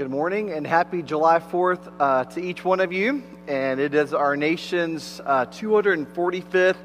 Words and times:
Good 0.00 0.10
morning 0.10 0.48
and 0.52 0.66
happy 0.66 1.02
July 1.02 1.40
4th 1.40 1.92
uh, 2.00 2.24
to 2.24 2.40
each 2.40 2.64
one 2.64 2.80
of 2.80 2.90
you. 2.90 3.22
And 3.46 3.78
it 3.78 3.94
is 3.94 4.14
our 4.14 4.34
nation's 4.34 5.20
uh, 5.26 5.44
245th 5.44 6.76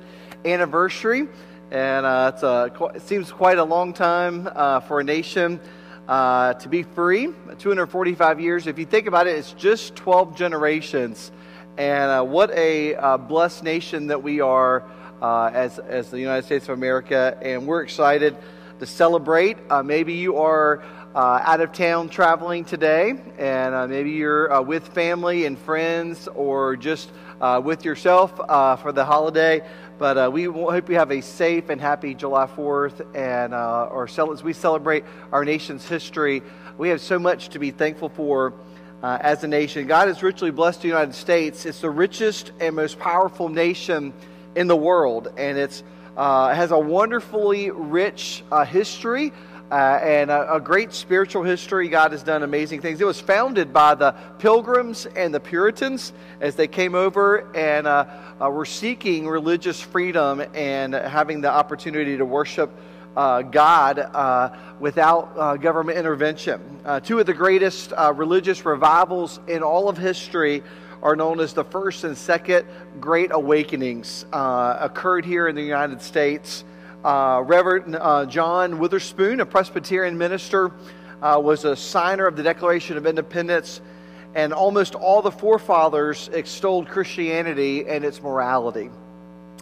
anniversary. 0.44 1.30
And 1.72 2.06
uh, 2.06 2.34
a, 2.44 2.86
it 2.94 3.02
seems 3.04 3.32
quite 3.32 3.58
a 3.58 3.64
long 3.64 3.94
time 3.94 4.50
uh, 4.54 4.82
for 4.82 5.00
a 5.00 5.04
nation 5.06 5.62
uh, 6.10 6.56
to 6.56 6.68
be 6.68 6.84
free 6.84 7.30
245 7.58 8.42
years. 8.42 8.68
If 8.68 8.78
you 8.78 8.86
think 8.86 9.08
about 9.08 9.28
it, 9.28 9.38
it's 9.38 9.54
just 9.54 9.96
12 9.96 10.36
generations. 10.36 11.32
And 11.78 12.12
uh, 12.12 12.22
what 12.22 12.52
a 12.52 13.18
blessed 13.30 13.64
nation 13.64 14.08
that 14.08 14.24
we 14.24 14.42
are 14.42 14.84
as, 15.22 15.80
as 15.80 16.12
the 16.12 16.20
United 16.20 16.46
States 16.46 16.66
of 16.66 16.78
America. 16.78 17.38
And 17.42 17.66
we're 17.66 17.82
excited 17.82 18.36
to 18.80 18.86
celebrate. 18.86 19.56
maybe 19.86 20.16
you 20.16 20.36
are 20.36 20.84
uh, 21.16 21.42
out 21.46 21.62
of 21.62 21.72
town 21.72 22.10
traveling 22.10 22.66
today, 22.66 23.14
and 23.38 23.74
uh, 23.74 23.88
maybe 23.88 24.12
you're 24.12 24.52
uh, 24.52 24.62
with 24.62 24.86
family 24.90 25.46
and 25.46 25.58
friends 25.58 26.28
or 26.36 26.76
just 26.76 27.10
uh, 27.40 27.62
with 27.64 27.86
yourself 27.86 28.38
uh, 28.38 28.76
for 28.76 28.92
the 28.92 29.06
holiday. 29.06 29.66
But 29.98 30.18
uh, 30.18 30.30
we 30.32 30.44
hope 30.44 30.90
you 30.90 30.96
have 30.96 31.14
a 31.14 31.22
safe 31.22 31.70
and 31.70 31.80
happy 31.80 32.16
July 32.16 32.48
4th, 32.48 33.16
and 33.16 33.54
or 33.54 34.10
as 34.34 34.44
we 34.44 34.52
celebrate 34.52 35.06
our 35.32 35.46
nation's 35.46 35.88
history. 35.88 36.44
We 36.78 36.90
have 36.90 37.00
so 37.00 37.18
much 37.18 37.48
to 37.50 37.60
be 37.60 37.72
thankful 37.72 38.10
for 38.10 38.54
as 39.02 39.42
a 39.46 39.48
nation. 39.48 39.88
God 39.88 40.10
has 40.10 40.22
richly 40.22 40.52
blessed 40.52 40.82
the 40.82 40.90
United 40.90 41.16
States. 41.16 41.66
It's 41.66 41.80
the 41.80 41.90
richest 41.90 42.52
and 42.60 42.76
most 42.76 43.00
powerful 43.00 43.48
nation 43.48 44.12
in 44.56 44.68
the 44.68 44.76
world, 44.76 45.30
and 45.38 45.58
it's 45.58 45.80
it 46.18 46.56
has 46.56 46.72
a 46.72 46.80
wonderfully 46.80 47.72
rich 47.72 48.44
history. 48.68 49.32
Uh, 49.72 50.00
and 50.04 50.30
a, 50.30 50.56
a, 50.56 50.62
great 50.62 50.94
spiritual 50.94 51.42
history. 51.42 51.88
God 51.88 52.12
has 52.12 52.22
done 52.22 52.44
amazing 52.44 52.82
things. 52.82 53.02
It 53.02 53.06
was 53.06 53.20
founded 53.20 53.74
by 53.74 53.96
the 53.96 54.12
Pilgrims 54.38 55.08
and 55.08 55.34
the 55.34 55.40
Puritans 55.40 56.14
as 56.40 56.56
they 56.56 56.68
came 56.68 56.94
over 56.94 57.52
and 57.56 57.88
uh, 57.88 58.06
uh, 58.40 58.52
were 58.52 58.66
seeking 58.66 59.28
religious 59.28 59.82
freedom 59.82 60.44
and 60.54 60.94
having 60.94 61.42
the 61.42 61.50
opportunity 61.50 62.16
to 62.16 62.26
worship 62.26 62.70
uh, 63.18 63.42
God 63.42 63.98
uh, 63.98 64.56
without 64.80 65.34
uh, 65.36 65.58
government 65.58 65.98
intervention. 65.98 66.62
two 67.04 67.18
of 67.18 67.26
the 67.26 67.34
greatest 67.34 67.92
religious 68.14 68.64
revivals 68.66 69.40
in 69.48 69.64
all 69.64 69.90
of 69.90 69.98
history 69.98 70.62
are 71.02 71.16
known 71.16 71.40
as 71.40 71.54
the 71.54 71.64
first 71.64 72.04
and 72.04 72.16
second 72.16 72.68
Great 73.00 73.32
Awakenings, 73.32 74.26
occurred 74.32 75.26
here 75.26 75.48
in 75.48 75.56
the 75.56 75.64
United 75.64 76.04
States. 76.04 76.64
Uh, 77.06 77.44
Reverend 77.46 77.96
uh, 77.96 78.26
John 78.26 78.80
Witherspoon, 78.80 79.40
a 79.40 79.46
Presbyterian 79.46 80.18
minister, 80.18 80.72
uh, 81.22 81.40
was 81.40 81.64
a 81.64 81.76
signer 81.76 82.26
of 82.26 82.36
the 82.36 82.42
Declaration 82.42 82.98
of 82.98 83.06
Independence, 83.06 83.80
and 84.34 84.52
almost 84.52 84.96
all 84.96 85.22
the 85.22 85.30
forefathers 85.30 86.32
extolled 86.34 86.88
Christianity 86.90 87.88
and 87.88 88.04
its 88.04 88.24
morality. 88.24 88.90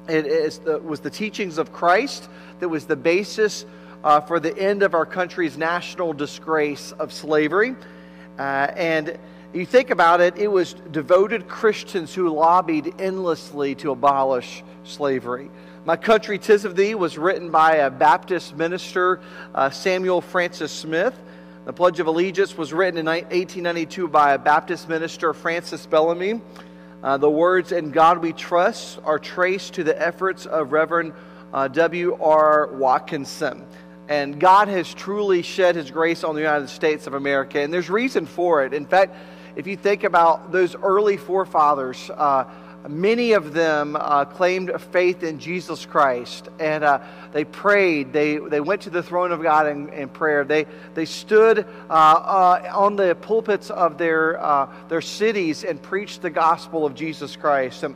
It 0.08 0.64
the, 0.64 0.80
was 0.80 1.02
the 1.02 1.10
teachings 1.10 1.58
of 1.58 1.74
Christ 1.74 2.30
that 2.62 2.70
was 2.70 2.86
the 2.86 2.96
basis 2.96 3.66
uh, 4.06 4.22
for 4.22 4.40
the 4.40 4.58
end 4.58 4.82
of 4.82 4.94
our 4.94 5.06
country's 5.06 5.58
national 5.58 6.14
disgrace 6.14 6.94
of 6.94 7.12
slavery. 7.12 7.76
Uh, 8.40 8.72
and 8.74 9.20
you 9.54 9.66
think 9.66 9.90
about 9.90 10.22
it, 10.22 10.38
it 10.38 10.48
was 10.48 10.76
devoted 10.92 11.50
Christians 11.50 12.16
who 12.16 12.30
lobbied 12.30 12.94
endlessly 13.00 13.76
to 13.76 13.92
abolish 13.92 14.64
slavery. 14.86 15.50
My 15.86 15.98
Country 15.98 16.39
Tis 16.39 16.64
of 16.64 16.78
Thee 16.78 16.95
was 16.95 17.17
written 17.17 17.50
by 17.50 17.76
a 17.76 17.89
Baptist 17.89 18.56
minister, 18.56 19.20
uh, 19.53 19.70
Samuel 19.70 20.22
Francis 20.22 20.72
Smith. 20.72 21.14
The 21.66 21.73
Pledge 21.73 22.00
of 22.00 22.08
Allegiance 22.08 22.58
was 22.58 22.72
written 22.72 22.98
in 22.98 23.08
1892 23.08 24.08
by 24.08 24.31
a 24.31 24.38
Baptist 24.38 24.88
minister, 24.88 25.34
Francis 25.34 25.86
Bellamy. 25.86 26.40
Uh, 27.03 27.18
the 27.18 27.30
words, 27.30 27.74
In 27.74 27.91
God 27.91 28.19
We 28.19 28.31
Trust, 28.31 29.00
are 29.03 29.19
traced 29.19 29.74
to 29.74 29.84
the 29.84 30.02
efforts 30.02 30.46
of 30.46 30.72
Reverend 30.72 31.12
uh, 31.53 31.68
W.R. 31.68 32.69
Watkinson. 32.72 33.66
And 34.08 34.40
God 34.40 34.69
has 34.69 34.94
truly 34.94 35.41
shed 35.41 35.75
his 35.75 35.91
grace 35.91 36.24
on 36.24 36.34
the 36.34 36.41
United 36.41 36.69
States 36.69 37.08
of 37.08 37.13
America, 37.13 37.59
and 37.59 37.74
there's 37.74 37.90
reason 37.90 38.25
for 38.25 38.63
it. 38.63 38.74
In 38.74 38.85
fact, 38.85 39.18
if 39.58 39.68
you 39.68 39.75
think 39.75 40.06
about 40.06 40.53
those 40.53 40.75
early 40.75 41.18
forefathers, 41.18 42.09
uh, 42.09 42.46
Many 42.88 43.32
of 43.32 43.54
them 43.54 43.96
uh, 43.96 44.26
claimed 44.26 44.72
faith 44.92 45.24
in 45.24 45.40
Jesus 45.40 45.86
Christ, 45.86 46.50
and 46.60 46.84
uh, 46.84 47.00
they 47.32 47.46
prayed. 47.46 48.12
They, 48.12 48.38
they 48.38 48.60
went 48.60 48.82
to 48.82 48.90
the 48.90 49.02
throne 49.02 49.32
of 49.32 49.42
God 49.42 49.68
in, 49.68 49.88
in 49.90 50.10
prayer. 50.10 50.44
They, 50.44 50.66
they 50.94 51.06
stood 51.06 51.60
uh, 51.90 51.94
uh 51.94 52.72
on 52.74 52.98
the 52.98 53.16
pulpits 53.16 53.70
of 53.70 53.98
their, 53.98 54.44
uh, 54.44 54.68
their 54.90 55.00
cities 55.00 55.64
and 55.64 55.82
preached 55.82 56.22
the 56.22 56.30
gospel 56.30 56.86
of 56.86 56.94
Jesus 56.94 57.38
Christ. 57.38 57.84
And, 57.84 57.96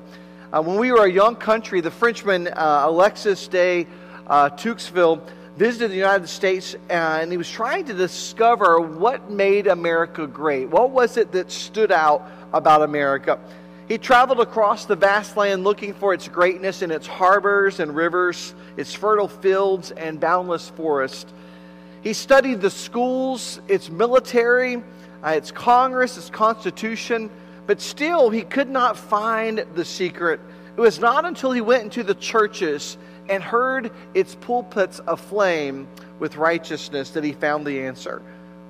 uh, 0.53 0.61
when 0.61 0.77
we 0.77 0.93
were 0.93 1.05
a 1.05 1.11
young 1.11 1.35
country, 1.35 1.81
the 1.81 1.91
Frenchman 1.91 2.47
Alexis 2.55 3.49
de 3.49 3.85
Tocqueville 4.29 5.21
visited 5.57 5.91
the 5.91 5.97
United 5.97 6.29
States 6.29 6.75
and 6.89 7.31
he 7.31 7.37
was 7.37 7.49
trying 7.49 7.83
to 7.85 7.93
discover 7.93 8.79
what 8.79 9.29
made 9.29 9.67
America 9.67 10.25
great. 10.27 10.69
What 10.69 10.91
was 10.91 11.17
it 11.17 11.33
that 11.33 11.51
stood 11.51 11.91
out 11.91 12.29
about 12.53 12.83
America? 12.83 13.39
He 13.87 13.97
traveled 13.97 14.41
across 14.41 14.85
the 14.85 14.97
vast 14.97 15.37
land 15.37 15.63
looking 15.63 15.93
for 15.93 16.13
its 16.13 16.27
greatness 16.27 16.81
in 16.81 16.91
its 16.91 17.07
harbors 17.07 17.79
and 17.79 17.95
rivers, 17.95 18.53
its 18.75 18.93
fertile 18.93 19.29
fields 19.29 19.91
and 19.91 20.19
boundless 20.19 20.69
forest. 20.69 21.29
He 22.01 22.11
studied 22.11 22.59
the 22.59 22.69
schools, 22.69 23.61
its 23.69 23.89
military, 23.89 24.83
uh, 25.23 25.29
its 25.29 25.51
Congress, 25.51 26.17
its 26.17 26.29
Constitution, 26.29 27.29
but 27.65 27.79
still 27.79 28.29
he 28.29 28.41
could 28.41 28.69
not 28.69 28.97
find 28.97 29.65
the 29.75 29.85
secret. 29.85 30.41
It 30.75 30.81
was 30.81 30.99
not 30.99 31.25
until 31.25 31.51
he 31.51 31.61
went 31.61 31.83
into 31.83 32.03
the 32.03 32.15
churches 32.15 32.97
and 33.29 33.41
heard 33.41 33.91
its 34.13 34.35
pulpits 34.35 34.99
aflame 35.07 35.87
with 36.19 36.35
righteousness 36.35 37.11
that 37.11 37.23
he 37.23 37.31
found 37.31 37.65
the 37.65 37.81
answer. 37.81 38.21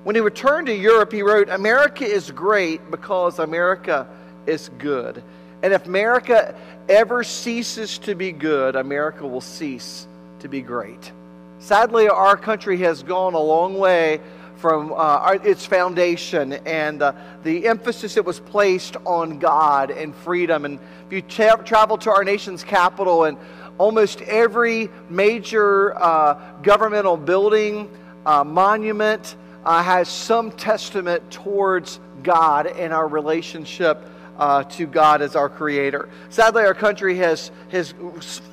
When 0.04 0.14
he 0.14 0.20
returned 0.20 0.68
to 0.68 0.74
Europe, 0.74 1.12
he 1.12 1.22
wrote, 1.22 1.48
America 1.48 2.04
is 2.04 2.30
great 2.30 2.90
because 2.90 3.40
America 3.40 4.06
is 4.48 4.70
good. 4.78 5.22
And 5.62 5.72
if 5.72 5.86
America 5.86 6.54
ever 6.88 7.24
ceases 7.24 7.98
to 7.98 8.14
be 8.14 8.32
good, 8.32 8.76
America 8.76 9.26
will 9.26 9.40
cease 9.40 10.06
to 10.40 10.48
be 10.48 10.60
great. 10.60 11.12
Sadly, 11.58 12.08
our 12.08 12.36
country 12.36 12.76
has 12.78 13.02
gone 13.02 13.34
a 13.34 13.40
long 13.40 13.78
way 13.78 14.20
from 14.56 14.92
uh, 14.92 14.96
our, 14.96 15.34
its 15.34 15.66
foundation 15.66 16.52
and 16.52 17.02
uh, 17.02 17.12
the 17.42 17.66
emphasis 17.66 18.14
that 18.14 18.24
was 18.24 18.40
placed 18.40 18.96
on 19.04 19.38
God 19.38 19.90
and 19.90 20.14
freedom. 20.14 20.64
And 20.64 20.78
if 21.06 21.12
you 21.12 21.22
tra- 21.22 21.62
travel 21.64 21.98
to 21.98 22.10
our 22.10 22.24
nation's 22.24 22.64
capital, 22.64 23.24
and 23.24 23.38
almost 23.78 24.20
every 24.22 24.88
major 25.08 25.96
uh, 25.96 26.34
governmental 26.62 27.16
building, 27.16 27.88
uh, 28.26 28.44
monument 28.44 29.36
uh, 29.64 29.82
has 29.82 30.08
some 30.08 30.50
testament 30.52 31.30
towards 31.30 32.00
God 32.22 32.66
and 32.66 32.92
our 32.92 33.06
relationship 33.06 34.04
uh, 34.38 34.62
to 34.64 34.86
God 34.86 35.20
as 35.20 35.36
our 35.36 35.48
creator. 35.48 36.08
Sadly, 36.30 36.62
our 36.64 36.74
country 36.74 37.16
has, 37.16 37.50
has 37.70 37.92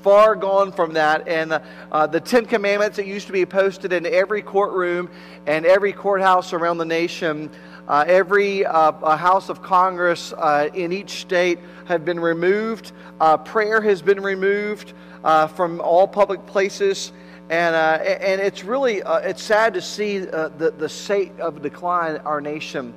far 0.02 0.36
gone 0.36 0.72
from 0.72 0.94
that, 0.94 1.28
and 1.28 1.54
uh, 1.54 1.60
uh, 1.92 2.08
the 2.08 2.20
Ten 2.20 2.46
Commandments 2.46 2.98
that 2.98 3.06
used 3.06 3.28
to 3.28 3.34
be 3.34 3.46
posted 3.46 3.94
in 3.94 4.06
every 4.06 4.42
courtroom 4.42 5.10
and 5.46 5.66
every 5.66 5.94
courthouse 5.94 6.54
around 6.54 6.80
the 6.80 6.86
nation, 6.86 7.52
uh, 7.88 8.04
every 8.08 8.66
uh, 8.66 9.16
House 9.16 9.50
of 9.50 9.62
Congress 9.62 10.34
uh, 10.34 10.70
in 10.74 10.92
each 10.92 11.22
state 11.22 11.60
have 11.86 12.04
been 12.04 12.20
removed. 12.20 12.92
prayer 13.46 13.80
has 13.80 14.02
been 14.02 14.22
removed 14.22 14.94
from 15.56 15.80
all 15.82 16.08
public 16.08 16.46
places. 16.48 17.12
And, 17.48 17.76
and 17.76 18.42
it's 18.42 18.64
really 18.64 19.04
it's 19.06 19.44
sad 19.44 19.76
to 19.76 19.82
see 19.82 20.18
the, 20.18 20.74
the 20.76 20.90
state 20.90 21.40
of 21.40 21.62
decline 21.62 22.18
our 22.26 22.42
nation 22.42 22.92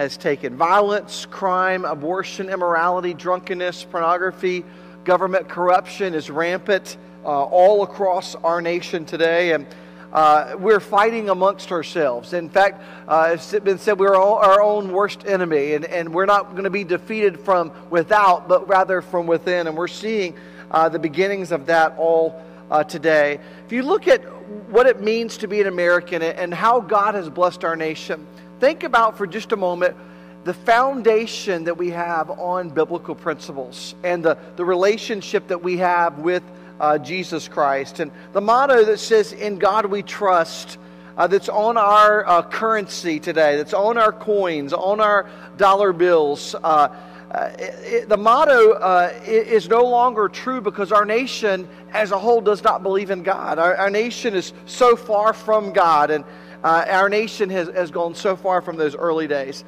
has 0.00 0.16
taken 0.16 0.56
violence, 0.56 1.26
crime, 1.26 1.84
abortion, 1.84 2.48
immorality, 2.48 3.12
drunkenness, 3.12 3.84
pornography, 3.84 4.64
government 5.04 5.46
corruption 5.46 6.14
is 6.14 6.30
rampant 6.30 6.96
uh, 7.22 7.28
all 7.28 7.82
across 7.82 8.34
our 8.36 8.62
nation 8.62 9.04
today. 9.04 9.52
And 9.52 9.66
uh, 10.10 10.56
we're 10.58 10.80
fighting 10.80 11.28
amongst 11.28 11.70
ourselves. 11.70 12.32
In 12.32 12.48
fact, 12.48 12.82
uh, 13.06 13.32
it's 13.34 13.52
been 13.58 13.76
said 13.76 13.98
we're 13.98 14.16
our 14.16 14.62
own 14.62 14.90
worst 14.90 15.26
enemy, 15.26 15.74
and, 15.74 15.84
and 15.84 16.14
we're 16.14 16.24
not 16.24 16.52
going 16.52 16.64
to 16.64 16.70
be 16.70 16.82
defeated 16.82 17.38
from 17.38 17.70
without, 17.90 18.48
but 18.48 18.66
rather 18.66 19.02
from 19.02 19.26
within. 19.26 19.66
And 19.66 19.76
we're 19.76 19.86
seeing 19.86 20.34
uh, 20.70 20.88
the 20.88 20.98
beginnings 20.98 21.52
of 21.52 21.66
that 21.66 21.94
all 21.98 22.42
uh, 22.70 22.84
today. 22.84 23.38
If 23.66 23.72
you 23.72 23.82
look 23.82 24.08
at 24.08 24.22
what 24.70 24.86
it 24.86 25.02
means 25.02 25.36
to 25.36 25.46
be 25.46 25.60
an 25.60 25.66
American 25.66 26.22
and 26.22 26.54
how 26.54 26.80
God 26.80 27.14
has 27.14 27.28
blessed 27.28 27.64
our 27.64 27.76
nation, 27.76 28.26
think 28.60 28.84
about 28.84 29.16
for 29.16 29.26
just 29.26 29.52
a 29.52 29.56
moment 29.56 29.96
the 30.44 30.54
foundation 30.54 31.64
that 31.64 31.76
we 31.76 31.90
have 31.90 32.30
on 32.30 32.70
biblical 32.70 33.14
principles 33.14 33.94
and 34.04 34.24
the, 34.24 34.38
the 34.56 34.64
relationship 34.64 35.48
that 35.48 35.62
we 35.62 35.76
have 35.78 36.18
with 36.18 36.42
uh, 36.78 36.96
Jesus 36.98 37.46
Christ. 37.46 38.00
And 38.00 38.10
the 38.32 38.40
motto 38.40 38.84
that 38.84 38.98
says, 38.98 39.32
In 39.32 39.58
God 39.58 39.86
we 39.86 40.02
trust, 40.02 40.78
uh, 41.16 41.26
that's 41.26 41.50
on 41.50 41.76
our 41.76 42.26
uh, 42.26 42.42
currency 42.42 43.20
today, 43.20 43.56
that's 43.56 43.74
on 43.74 43.98
our 43.98 44.12
coins, 44.12 44.72
on 44.72 45.00
our 45.00 45.28
dollar 45.56 45.92
bills. 45.92 46.54
Uh, 46.54 46.88
uh 47.30 47.50
it, 47.58 48.08
the 48.08 48.16
motto 48.16 48.72
uh, 48.72 49.12
is 49.26 49.68
no 49.68 49.84
longer 49.84 50.28
true 50.28 50.60
because 50.60 50.90
our 50.90 51.04
nation 51.04 51.68
as 51.92 52.12
a 52.12 52.18
whole 52.18 52.40
does 52.40 52.64
not 52.64 52.82
believe 52.82 53.10
in 53.10 53.22
God. 53.22 53.58
Our, 53.58 53.76
our 53.76 53.90
nation 53.90 54.34
is 54.34 54.54
so 54.64 54.96
far 54.96 55.34
from 55.34 55.72
God, 55.72 56.10
and 56.10 56.24
uh, 56.62 56.84
our 56.88 57.08
nation 57.08 57.50
has, 57.50 57.68
has 57.68 57.90
gone 57.90 58.14
so 58.14 58.36
far 58.36 58.60
from 58.60 58.76
those 58.76 58.94
early 58.94 59.26
days. 59.26 59.64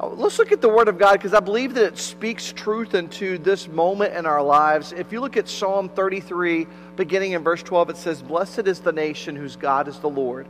Let's 0.00 0.38
look 0.38 0.52
at 0.52 0.60
the 0.60 0.68
Word 0.68 0.86
of 0.86 0.96
God 0.96 1.14
because 1.14 1.34
I 1.34 1.40
believe 1.40 1.74
that 1.74 1.84
it 1.84 1.98
speaks 1.98 2.52
truth 2.52 2.94
into 2.94 3.36
this 3.38 3.66
moment 3.66 4.14
in 4.14 4.26
our 4.26 4.42
lives. 4.42 4.92
If 4.92 5.12
you 5.12 5.20
look 5.20 5.36
at 5.36 5.48
Psalm 5.48 5.88
33, 5.88 6.66
beginning 6.94 7.32
in 7.32 7.42
verse 7.42 7.64
12, 7.64 7.90
it 7.90 7.96
says, 7.96 8.22
Blessed 8.22 8.68
is 8.68 8.78
the 8.78 8.92
nation 8.92 9.34
whose 9.34 9.56
God 9.56 9.88
is 9.88 9.98
the 9.98 10.08
Lord 10.08 10.46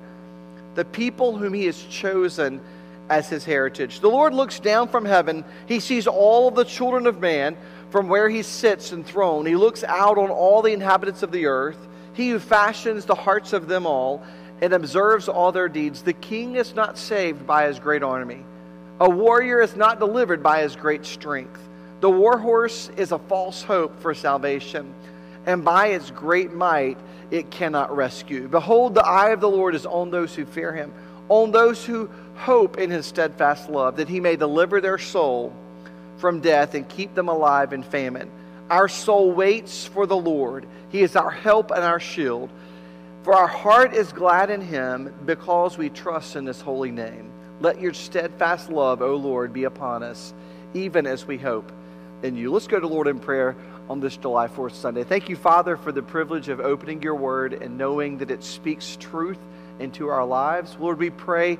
the 0.78 0.84
people 0.84 1.36
whom 1.36 1.54
he 1.54 1.66
has 1.66 1.82
chosen 1.82 2.60
as 3.10 3.28
his 3.28 3.44
heritage. 3.44 3.98
The 3.98 4.08
Lord 4.08 4.32
looks 4.32 4.60
down 4.60 4.86
from 4.86 5.04
heaven. 5.04 5.44
He 5.66 5.80
sees 5.80 6.06
all 6.06 6.46
of 6.46 6.54
the 6.54 6.64
children 6.64 7.08
of 7.08 7.18
man 7.18 7.56
from 7.90 8.08
where 8.08 8.28
he 8.28 8.44
sits 8.44 8.92
enthroned. 8.92 9.48
He 9.48 9.56
looks 9.56 9.82
out 9.82 10.18
on 10.18 10.30
all 10.30 10.62
the 10.62 10.72
inhabitants 10.72 11.24
of 11.24 11.32
the 11.32 11.46
earth. 11.46 11.88
He 12.12 12.30
who 12.30 12.38
fashions 12.38 13.06
the 13.06 13.16
hearts 13.16 13.52
of 13.52 13.66
them 13.66 13.86
all 13.86 14.22
and 14.60 14.72
observes 14.72 15.28
all 15.28 15.52
their 15.52 15.68
deeds. 15.68 16.02
The 16.02 16.12
king 16.12 16.56
is 16.56 16.74
not 16.74 16.98
saved 16.98 17.46
by 17.46 17.66
his 17.66 17.78
great 17.78 18.02
army. 18.02 18.44
A 19.00 19.08
warrior 19.08 19.60
is 19.60 19.76
not 19.76 20.00
delivered 20.00 20.42
by 20.42 20.62
his 20.62 20.74
great 20.74 21.06
strength. 21.06 21.60
The 22.00 22.10
war 22.10 22.38
horse 22.38 22.90
is 22.96 23.12
a 23.12 23.18
false 23.18 23.62
hope 23.62 24.00
for 24.00 24.14
salvation, 24.14 24.92
and 25.46 25.64
by 25.64 25.88
its 25.88 26.10
great 26.10 26.52
might 26.52 26.98
it 27.30 27.50
cannot 27.50 27.94
rescue. 27.94 28.48
Behold, 28.48 28.94
the 28.94 29.04
eye 29.04 29.30
of 29.30 29.40
the 29.40 29.50
Lord 29.50 29.74
is 29.74 29.86
on 29.86 30.10
those 30.10 30.34
who 30.34 30.44
fear 30.44 30.72
him, 30.72 30.92
on 31.28 31.50
those 31.50 31.84
who 31.84 32.10
hope 32.36 32.78
in 32.78 32.90
his 32.90 33.06
steadfast 33.06 33.68
love, 33.68 33.96
that 33.96 34.08
he 34.08 34.20
may 34.20 34.36
deliver 34.36 34.80
their 34.80 34.98
soul 34.98 35.52
from 36.18 36.40
death 36.40 36.74
and 36.74 36.88
keep 36.88 37.14
them 37.14 37.28
alive 37.28 37.72
in 37.72 37.82
famine. 37.82 38.30
Our 38.70 38.88
soul 38.88 39.32
waits 39.32 39.86
for 39.86 40.06
the 40.06 40.16
Lord. 40.16 40.66
He 40.90 41.02
is 41.02 41.16
our 41.16 41.30
help 41.30 41.70
and 41.70 41.82
our 41.82 42.00
shield. 42.00 42.50
For 43.28 43.34
our 43.34 43.46
heart 43.46 43.92
is 43.92 44.10
glad 44.10 44.48
in 44.48 44.62
him 44.62 45.12
because 45.26 45.76
we 45.76 45.90
trust 45.90 46.34
in 46.34 46.46
his 46.46 46.62
holy 46.62 46.90
name. 46.90 47.30
Let 47.60 47.78
your 47.78 47.92
steadfast 47.92 48.70
love, 48.70 49.02
O 49.02 49.16
Lord, 49.16 49.52
be 49.52 49.64
upon 49.64 50.02
us, 50.02 50.32
even 50.72 51.06
as 51.06 51.26
we 51.26 51.36
hope 51.36 51.70
in 52.22 52.36
you. 52.36 52.50
Let's 52.50 52.66
go 52.66 52.80
to 52.80 52.86
Lord 52.86 53.06
in 53.06 53.18
prayer 53.18 53.54
on 53.90 54.00
this 54.00 54.16
July 54.16 54.48
4th 54.48 54.76
Sunday. 54.76 55.04
Thank 55.04 55.28
you, 55.28 55.36
Father, 55.36 55.76
for 55.76 55.92
the 55.92 56.00
privilege 56.00 56.48
of 56.48 56.58
opening 56.60 57.02
your 57.02 57.16
word 57.16 57.52
and 57.52 57.76
knowing 57.76 58.16
that 58.16 58.30
it 58.30 58.42
speaks 58.42 58.96
truth 58.98 59.40
into 59.78 60.08
our 60.08 60.24
lives. 60.24 60.78
Lord, 60.80 60.98
we 60.98 61.10
pray 61.10 61.58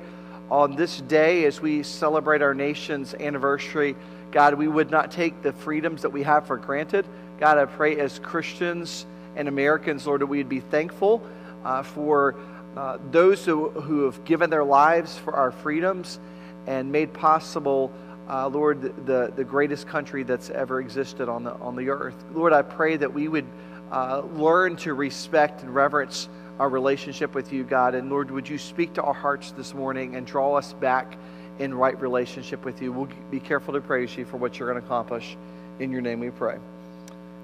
on 0.49 0.75
this 0.75 1.01
day 1.01 1.45
as 1.45 1.61
we 1.61 1.83
celebrate 1.83 2.41
our 2.41 2.55
nation's 2.55 3.13
anniversary, 3.13 3.95
God, 4.31 4.55
we 4.55 4.67
would 4.67 4.89
not 4.89 5.11
take 5.11 5.43
the 5.43 5.53
freedoms 5.53 6.01
that 6.01 6.09
we 6.09 6.23
have 6.23 6.47
for 6.47 6.57
granted. 6.57 7.05
God, 7.39 7.59
I 7.59 7.65
pray 7.65 7.99
as 7.99 8.17
Christians 8.17 9.05
and 9.35 9.47
Americans, 9.47 10.07
Lord, 10.07 10.21
that 10.21 10.25
we'd 10.25 10.49
be 10.49 10.61
thankful 10.61 11.21
uh, 11.63 11.83
for 11.83 12.35
uh, 12.75 12.97
those 13.11 13.45
who, 13.45 13.69
who 13.69 14.05
have 14.05 14.23
given 14.25 14.49
their 14.49 14.63
lives 14.63 15.17
for 15.17 15.33
our 15.33 15.51
freedoms 15.51 16.19
and 16.67 16.91
made 16.91 17.13
possible 17.13 17.91
uh, 18.29 18.47
Lord, 18.47 19.05
the, 19.05 19.33
the 19.35 19.43
greatest 19.43 19.87
country 19.87 20.23
that's 20.23 20.51
ever 20.51 20.79
existed 20.79 21.27
on 21.27 21.43
the, 21.43 21.53
on 21.55 21.75
the 21.75 21.89
earth. 21.89 22.15
Lord, 22.31 22.53
I 22.53 22.61
pray 22.61 22.95
that 22.95 23.11
we 23.11 23.27
would 23.27 23.47
uh, 23.91 24.21
learn 24.35 24.75
to 24.77 24.93
respect 24.93 25.63
and 25.63 25.73
reverence 25.73 26.29
our 26.59 26.69
relationship 26.69 27.33
with 27.33 27.51
you, 27.51 27.63
God. 27.63 27.95
And 27.95 28.09
Lord, 28.09 28.29
would 28.29 28.47
you 28.47 28.57
speak 28.57 28.93
to 28.93 29.01
our 29.01 29.13
hearts 29.13 29.51
this 29.51 29.73
morning 29.73 30.15
and 30.15 30.27
draw 30.27 30.55
us 30.55 30.73
back 30.73 31.17
in 31.57 31.73
right 31.73 31.99
relationship 31.99 32.63
with 32.65 32.81
you? 32.81 32.91
We'll 32.91 33.09
be 33.31 33.39
careful 33.39 33.73
to 33.73 33.81
praise 33.81 34.15
you 34.15 34.25
for 34.25 34.37
what 34.37 34.59
you're 34.59 34.69
going 34.71 34.79
to 34.79 34.85
accomplish. 34.85 35.35
In 35.79 35.91
your 35.91 36.01
name 36.01 36.19
we 36.19 36.29
pray. 36.29 36.57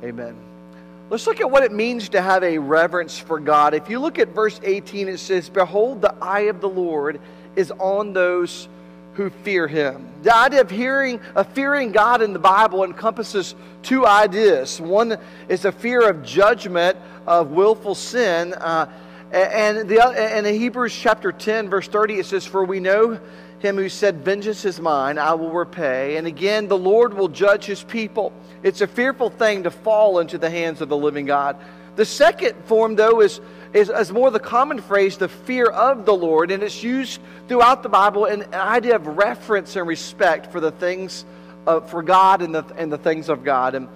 Amen. 0.03 0.54
Let's 1.07 1.27
look 1.27 1.39
at 1.39 1.51
what 1.51 1.63
it 1.63 1.71
means 1.71 2.09
to 2.09 2.21
have 2.21 2.43
a 2.43 2.57
reverence 2.57 3.19
for 3.19 3.39
God. 3.39 3.75
If 3.75 3.91
you 3.91 3.99
look 3.99 4.17
at 4.17 4.29
verse 4.29 4.59
18, 4.63 5.07
it 5.07 5.19
says, 5.19 5.49
Behold, 5.49 6.01
the 6.01 6.15
eye 6.19 6.41
of 6.41 6.61
the 6.61 6.69
Lord 6.69 7.19
is 7.55 7.71
on 7.71 8.11
those 8.11 8.67
who 9.13 9.29
fear 9.29 9.67
him. 9.67 10.07
The 10.23 10.35
idea 10.35 10.61
of 10.61 10.71
hearing, 10.71 11.19
of 11.35 11.47
fearing 11.49 11.91
God 11.91 12.23
in 12.23 12.33
the 12.33 12.39
Bible 12.39 12.83
encompasses 12.83 13.53
two 13.83 14.05
ideas. 14.07 14.81
One 14.81 15.17
is 15.47 15.65
a 15.65 15.71
fear 15.71 16.09
of 16.09 16.23
judgment 16.23 16.97
of 17.27 17.51
willful 17.51 17.93
sin. 17.93 18.53
Uh, 18.55 18.87
and, 19.31 19.87
the, 19.87 20.01
and 20.01 20.47
in 20.47 20.55
Hebrews 20.55 20.95
chapter 20.95 21.31
10, 21.31 21.69
verse 21.69 21.87
30, 21.87 22.15
it 22.15 22.25
says, 22.25 22.45
For 22.45 22.65
we 22.65 22.79
know 22.79 23.19
him 23.65 23.75
who 23.77 23.89
said, 23.89 24.23
Vengeance 24.23 24.63
is 24.65 24.79
mine, 24.79 25.17
I 25.17 25.33
will 25.33 25.51
repay. 25.51 26.17
And 26.17 26.27
again, 26.27 26.67
the 26.67 26.77
Lord 26.77 27.13
will 27.13 27.27
judge 27.27 27.65
his 27.65 27.83
people. 27.83 28.31
It's 28.63 28.81
a 28.81 28.87
fearful 28.87 29.29
thing 29.29 29.63
to 29.63 29.71
fall 29.71 30.19
into 30.19 30.37
the 30.37 30.49
hands 30.49 30.81
of 30.81 30.89
the 30.89 30.97
living 30.97 31.25
God. 31.25 31.57
The 31.95 32.05
second 32.05 32.55
form, 32.65 32.95
though, 32.95 33.21
is 33.21 33.39
is, 33.75 33.89
is 33.89 34.09
more 34.09 34.31
the 34.31 34.39
common 34.39 34.79
phrase, 34.79 35.17
the 35.17 35.27
fear 35.27 35.65
of 35.65 36.05
the 36.05 36.15
Lord, 36.15 36.49
and 36.49 36.63
it's 36.63 36.81
used 36.81 37.19
throughout 37.49 37.83
the 37.83 37.89
Bible 37.89 38.23
in 38.23 38.43
an 38.43 38.53
idea 38.53 38.95
of 38.95 39.05
reference 39.05 39.75
and 39.75 39.85
respect 39.85 40.49
for 40.49 40.61
the 40.61 40.71
things 40.71 41.25
of, 41.67 41.89
for 41.89 42.01
God 42.01 42.41
and 42.41 42.55
the, 42.55 42.63
and 42.77 42.89
the 42.89 42.97
things 42.97 43.27
of 43.27 43.43
God. 43.43 43.75
And 43.75 43.89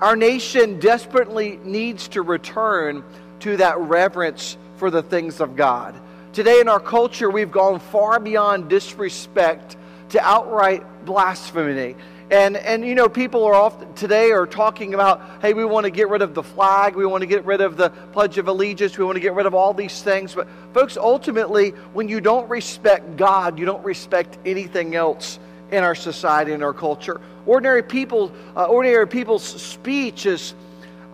our 0.00 0.16
nation 0.16 0.80
desperately 0.80 1.60
needs 1.62 2.08
to 2.08 2.22
return 2.22 3.04
to 3.40 3.58
that 3.58 3.78
reverence 3.78 4.56
for 4.76 4.90
the 4.90 5.02
things 5.02 5.38
of 5.40 5.54
God. 5.54 5.94
Today 6.36 6.60
in 6.60 6.68
our 6.68 6.80
culture, 6.80 7.30
we've 7.30 7.50
gone 7.50 7.80
far 7.80 8.20
beyond 8.20 8.68
disrespect 8.68 9.74
to 10.10 10.20
outright 10.20 11.06
blasphemy. 11.06 11.96
And, 12.30 12.58
and 12.58 12.84
you 12.84 12.94
know, 12.94 13.08
people 13.08 13.44
are 13.44 13.54
often 13.54 13.94
today 13.94 14.32
are 14.32 14.46
talking 14.46 14.92
about, 14.92 15.22
hey, 15.40 15.54
we 15.54 15.64
want 15.64 15.84
to 15.84 15.90
get 15.90 16.10
rid 16.10 16.20
of 16.20 16.34
the 16.34 16.42
flag, 16.42 16.94
we 16.94 17.06
want 17.06 17.22
to 17.22 17.26
get 17.26 17.46
rid 17.46 17.62
of 17.62 17.78
the 17.78 17.88
Pledge 17.88 18.36
of 18.36 18.48
Allegiance, 18.48 18.98
we 18.98 19.04
want 19.06 19.16
to 19.16 19.20
get 19.20 19.32
rid 19.32 19.46
of 19.46 19.54
all 19.54 19.72
these 19.72 20.02
things. 20.02 20.34
But, 20.34 20.46
folks, 20.74 20.98
ultimately, 20.98 21.70
when 21.94 22.06
you 22.06 22.20
don't 22.20 22.50
respect 22.50 23.16
God, 23.16 23.58
you 23.58 23.64
don't 23.64 23.82
respect 23.82 24.36
anything 24.44 24.94
else 24.94 25.38
in 25.70 25.82
our 25.82 25.94
society 25.94 26.52
and 26.52 26.62
our 26.62 26.74
culture. 26.74 27.18
Ordinary 27.46 27.82
people, 27.82 28.30
uh, 28.54 28.66
ordinary 28.66 29.08
people's 29.08 29.42
speech 29.42 30.26
is, 30.26 30.52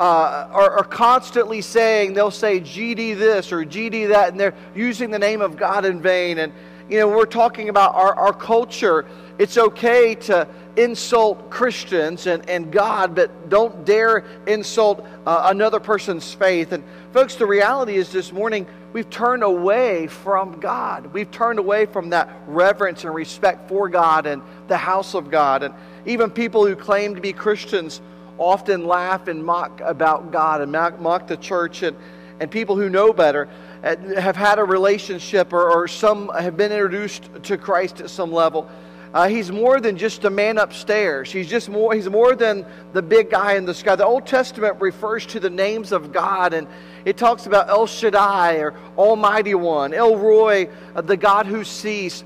uh, 0.02 0.48
are, 0.50 0.78
are, 0.78 0.84
constantly 0.84 1.60
saying, 1.60 2.12
they'll 2.12 2.32
say 2.32 2.58
GD 2.58 3.16
this 3.16 3.52
or 3.52 3.64
GD 3.64 4.08
that, 4.08 4.32
and 4.32 4.40
they're 4.40 4.54
using 4.74 5.12
the 5.12 5.18
name 5.18 5.40
of 5.40 5.56
God 5.56 5.84
in 5.84 6.02
vain. 6.02 6.38
And, 6.38 6.52
you 6.90 6.98
know, 6.98 7.06
we're 7.06 7.24
talking 7.24 7.68
about 7.68 7.94
our, 7.94 8.12
our 8.12 8.32
culture. 8.32 9.06
It's 9.38 9.56
okay 9.56 10.16
to 10.16 10.48
insult 10.74 11.50
Christians 11.50 12.26
and, 12.26 12.50
and 12.50 12.72
God, 12.72 13.14
but 13.14 13.48
don't 13.48 13.84
dare 13.84 14.24
insult 14.48 15.06
uh, 15.24 15.42
another 15.44 15.78
person's 15.78 16.34
faith. 16.34 16.72
And, 16.72 16.82
folks, 17.12 17.36
the 17.36 17.46
reality 17.46 17.94
is 17.94 18.10
this 18.10 18.32
morning 18.32 18.66
we've 18.92 19.08
turned 19.08 19.44
away 19.44 20.08
from 20.08 20.58
God. 20.58 21.12
We've 21.12 21.30
turned 21.30 21.60
away 21.60 21.86
from 21.86 22.10
that 22.10 22.28
reverence 22.48 23.04
and 23.04 23.14
respect 23.14 23.68
for 23.68 23.88
God 23.88 24.26
and 24.26 24.42
the 24.66 24.76
house 24.76 25.14
of 25.14 25.30
God. 25.30 25.62
And 25.62 25.72
even 26.06 26.28
people 26.28 26.66
who 26.66 26.74
claim 26.74 27.14
to 27.14 27.20
be 27.20 27.32
Christians 27.32 28.00
often 28.38 28.86
laugh 28.86 29.28
and 29.28 29.44
mock 29.44 29.80
about 29.80 30.30
God 30.30 30.60
and 30.60 30.72
mock, 30.72 31.26
the 31.26 31.36
church. 31.36 31.82
And, 31.82 31.96
and 32.40 32.50
people 32.50 32.76
who 32.76 32.88
know 32.88 33.12
better 33.12 33.48
uh, 33.84 33.96
have 34.18 34.36
had 34.36 34.58
a 34.58 34.64
relationship 34.64 35.52
or, 35.52 35.70
or 35.70 35.86
some 35.86 36.28
have 36.30 36.56
been 36.56 36.72
introduced 36.72 37.30
to 37.44 37.56
Christ 37.56 38.00
at 38.00 38.10
some 38.10 38.32
level. 38.32 38.68
Uh, 39.14 39.28
he's 39.28 39.52
more 39.52 39.78
than 39.78 39.98
just 39.98 40.24
a 40.24 40.30
man 40.30 40.56
upstairs. 40.56 41.30
He's 41.30 41.48
just 41.48 41.68
more. 41.68 41.94
He's 41.94 42.08
more 42.08 42.34
than 42.34 42.64
the 42.94 43.02
big 43.02 43.30
guy 43.30 43.54
in 43.54 43.66
the 43.66 43.74
sky. 43.74 43.94
The 43.94 44.06
Old 44.06 44.26
Testament 44.26 44.80
refers 44.80 45.26
to 45.26 45.40
the 45.40 45.50
names 45.50 45.92
of 45.92 46.12
God, 46.12 46.54
and 46.54 46.66
it 47.04 47.18
talks 47.18 47.44
about 47.44 47.68
El 47.68 47.86
Shaddai 47.86 48.54
or 48.54 48.74
Almighty 48.96 49.54
One, 49.54 49.92
El 49.92 50.16
Roi, 50.16 50.68
uh, 50.94 51.02
the 51.02 51.16
God 51.16 51.46
who 51.46 51.62
sees. 51.62 52.24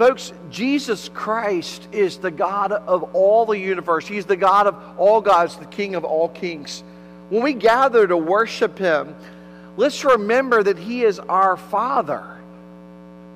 Folks, 0.00 0.32
Jesus 0.48 1.10
Christ 1.10 1.86
is 1.92 2.16
the 2.16 2.30
God 2.30 2.72
of 2.72 3.14
all 3.14 3.44
the 3.44 3.58
universe. 3.58 4.08
He's 4.08 4.24
the 4.24 4.34
God 4.34 4.66
of 4.66 4.98
all 4.98 5.20
gods, 5.20 5.56
the 5.56 5.66
King 5.66 5.94
of 5.94 6.04
all 6.04 6.30
kings. 6.30 6.82
When 7.28 7.42
we 7.42 7.52
gather 7.52 8.06
to 8.06 8.16
worship 8.16 8.78
Him, 8.78 9.14
let's 9.76 10.02
remember 10.02 10.62
that 10.62 10.78
He 10.78 11.04
is 11.04 11.18
our 11.18 11.58
Father. 11.58 12.24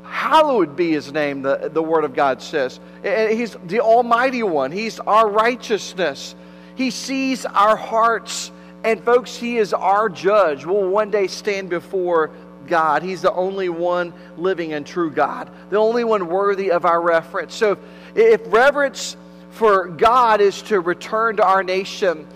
Hallowed 0.04 0.74
be 0.74 0.92
his 0.92 1.12
name, 1.12 1.42
the, 1.42 1.68
the 1.70 1.82
Word 1.82 2.04
of 2.04 2.14
God 2.14 2.40
says. 2.40 2.80
And 3.04 3.38
He's 3.38 3.54
the 3.66 3.80
Almighty 3.80 4.42
One, 4.42 4.72
He's 4.72 4.98
our 5.00 5.28
righteousness. 5.28 6.34
He 6.76 6.90
sees 6.90 7.44
our 7.44 7.76
hearts. 7.76 8.50
And, 8.84 9.04
folks, 9.04 9.36
He 9.36 9.58
is 9.58 9.74
our 9.74 10.08
judge. 10.08 10.64
We'll 10.64 10.88
one 10.88 11.10
day 11.10 11.26
stand 11.26 11.68
before 11.68 12.30
God. 12.66 13.02
He's 13.02 13.22
the 13.22 13.32
only 13.32 13.68
one 13.68 14.12
living 14.36 14.72
and 14.72 14.86
true 14.86 15.10
God, 15.10 15.50
the 15.70 15.76
only 15.76 16.04
one 16.04 16.28
worthy 16.28 16.70
of 16.70 16.84
our 16.84 17.00
reverence. 17.00 17.54
So, 17.54 17.78
if 18.14 18.40
reverence 18.46 19.16
for 19.50 19.88
God 19.88 20.40
is 20.40 20.62
to 20.62 20.80
return 20.80 21.36
to 21.36 21.44
our 21.44 21.62
nation, 21.62 22.26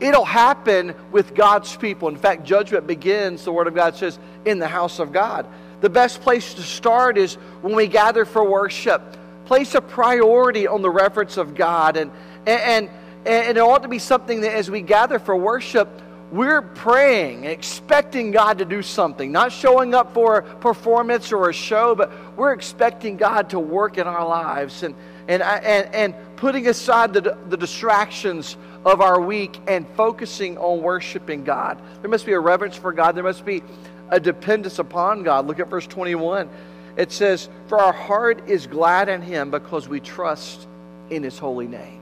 it'll 0.00 0.24
happen 0.24 0.94
with 1.12 1.34
God's 1.34 1.76
people. 1.76 2.08
In 2.08 2.16
fact, 2.16 2.44
judgment 2.44 2.86
begins, 2.86 3.44
the 3.44 3.52
Word 3.52 3.66
of 3.66 3.74
God 3.74 3.96
says, 3.96 4.18
in 4.44 4.58
the 4.58 4.68
house 4.68 4.98
of 4.98 5.12
God. 5.12 5.46
the 5.80 5.90
best 5.90 6.22
place 6.22 6.54
to 6.54 6.62
start 6.62 7.18
is 7.18 7.34
when 7.60 7.74
we 7.74 7.86
gather 7.86 8.24
for 8.24 8.42
worship. 8.42 9.02
Place 9.44 9.74
a 9.74 9.82
priority 9.82 10.66
on 10.66 10.80
the 10.80 10.88
reverence 10.88 11.36
of 11.36 11.54
God. 11.54 11.98
And, 11.98 12.10
and, 12.46 12.88
and 13.26 13.58
it 13.58 13.60
ought 13.60 13.82
to 13.82 13.88
be 13.88 13.98
something 13.98 14.40
that 14.40 14.54
as 14.54 14.70
we 14.70 14.80
gather 14.80 15.18
for 15.18 15.36
worship, 15.36 15.88
we're 16.34 16.62
praying, 16.62 17.44
expecting 17.44 18.32
God 18.32 18.58
to 18.58 18.64
do 18.64 18.82
something, 18.82 19.30
not 19.30 19.52
showing 19.52 19.94
up 19.94 20.12
for 20.12 20.38
a 20.38 20.42
performance 20.56 21.32
or 21.32 21.48
a 21.48 21.52
show, 21.52 21.94
but 21.94 22.10
we're 22.36 22.52
expecting 22.52 23.16
God 23.16 23.50
to 23.50 23.60
work 23.60 23.98
in 23.98 24.08
our 24.08 24.26
lives 24.26 24.82
and, 24.82 24.96
and, 25.28 25.44
and, 25.44 25.94
and 25.94 26.14
putting 26.34 26.66
aside 26.66 27.12
the, 27.12 27.38
the 27.48 27.56
distractions 27.56 28.56
of 28.84 29.00
our 29.00 29.20
week 29.20 29.60
and 29.68 29.86
focusing 29.90 30.58
on 30.58 30.82
worshiping 30.82 31.44
God. 31.44 31.80
There 32.00 32.10
must 32.10 32.26
be 32.26 32.32
a 32.32 32.40
reverence 32.40 32.76
for 32.76 32.92
God, 32.92 33.14
there 33.14 33.22
must 33.22 33.44
be 33.44 33.62
a 34.10 34.18
dependence 34.18 34.80
upon 34.80 35.22
God. 35.22 35.46
Look 35.46 35.60
at 35.60 35.68
verse 35.68 35.86
21. 35.86 36.50
It 36.96 37.12
says, 37.12 37.48
For 37.68 37.78
our 37.78 37.92
heart 37.92 38.48
is 38.48 38.66
glad 38.66 39.08
in 39.08 39.22
Him 39.22 39.52
because 39.52 39.88
we 39.88 40.00
trust 40.00 40.66
in 41.10 41.22
His 41.22 41.38
holy 41.38 41.68
name. 41.68 42.00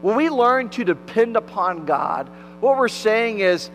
When 0.00 0.16
we 0.16 0.30
learn 0.30 0.70
to 0.70 0.84
depend 0.84 1.36
upon 1.36 1.84
God, 1.84 2.30
what 2.60 2.76
we're 2.76 2.88
saying 2.88 3.40
is, 3.40 3.70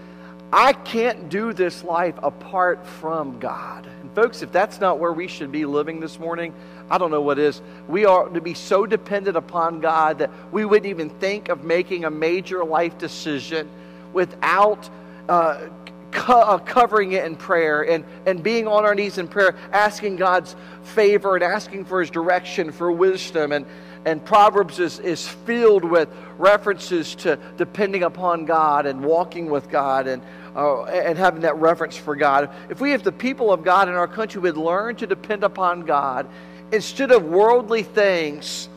I 0.54 0.74
can't 0.74 1.30
do 1.30 1.54
this 1.54 1.84
life 1.84 2.16
apart 2.22 2.86
from 2.86 3.40
God. 3.40 3.86
And 3.86 4.14
folks, 4.14 4.42
if 4.42 4.52
that's 4.52 4.82
not 4.82 5.00
where 5.00 5.14
we 5.14 5.28
should 5.28 5.52
be 5.52 5.66
living 5.66 6.02
this 6.02 6.20
morning, 6.20 6.54
I 6.90 6.98
don't 6.98 7.10
know 7.10 7.22
what 7.22 7.40
is. 7.40 7.62
We 7.88 8.04
are 8.04 8.28
to 8.28 8.42
be 8.42 8.54
so 8.54 8.86
dependent 8.86 9.38
upon 9.38 9.80
God 9.80 10.18
that 10.18 10.30
we 10.52 10.66
wouldn't 10.66 10.88
even 10.88 11.10
think 11.10 11.48
of 11.48 11.64
making 11.64 12.04
a 12.04 12.12
major 12.12 12.66
life 12.66 12.98
decision 12.98 13.70
without 14.12 14.90
uh, 15.30 15.70
co- 16.12 16.42
uh, 16.42 16.58
covering 16.58 17.14
it 17.14 17.24
in 17.24 17.38
prayer 17.38 17.84
and, 17.84 18.04
and 18.26 18.44
being 18.44 18.68
on 18.68 18.84
our 18.84 18.94
knees 18.94 19.18
in 19.18 19.30
prayer, 19.30 19.56
asking 19.72 20.18
God's 20.18 20.54
favor 20.84 21.36
and 21.36 21.44
asking 21.46 21.86
for 21.86 22.02
His 22.02 22.10
direction, 22.10 22.74
for 22.74 22.92
wisdom. 22.92 23.54
And, 23.54 23.66
and 24.06 24.24
Proverbs 24.24 24.80
is, 24.80 25.00
is 25.00 25.28
filled 25.28 25.84
with 25.84 26.10
references 26.38 27.16
to 27.16 27.38
depending 27.58 28.04
upon 28.04 28.46
God 28.46 28.86
and 28.86 29.04
walking 29.04 29.50
with 29.50 29.70
God 29.70 30.08
and, 30.08 30.24
uh, 30.56 30.84
and 30.86 31.18
having 31.18 31.42
that 31.42 31.58
reverence 31.58 31.96
for 31.96 32.16
God. 32.16 32.50
If 32.70 32.82
we, 32.82 32.94
if 32.94 33.04
the 33.04 33.12
people 33.12 33.54
of 33.54 33.64
God 33.64 33.88
in 33.90 33.94
our 33.94 34.08
country 34.08 34.42
would 34.42 34.58
learn 34.58 34.96
to 34.98 35.08
depend 35.08 35.44
upon 35.44 35.82
God 35.82 36.28
instead 36.72 37.12
of 37.12 37.26
worldly 37.26 37.84
things, 37.84 38.70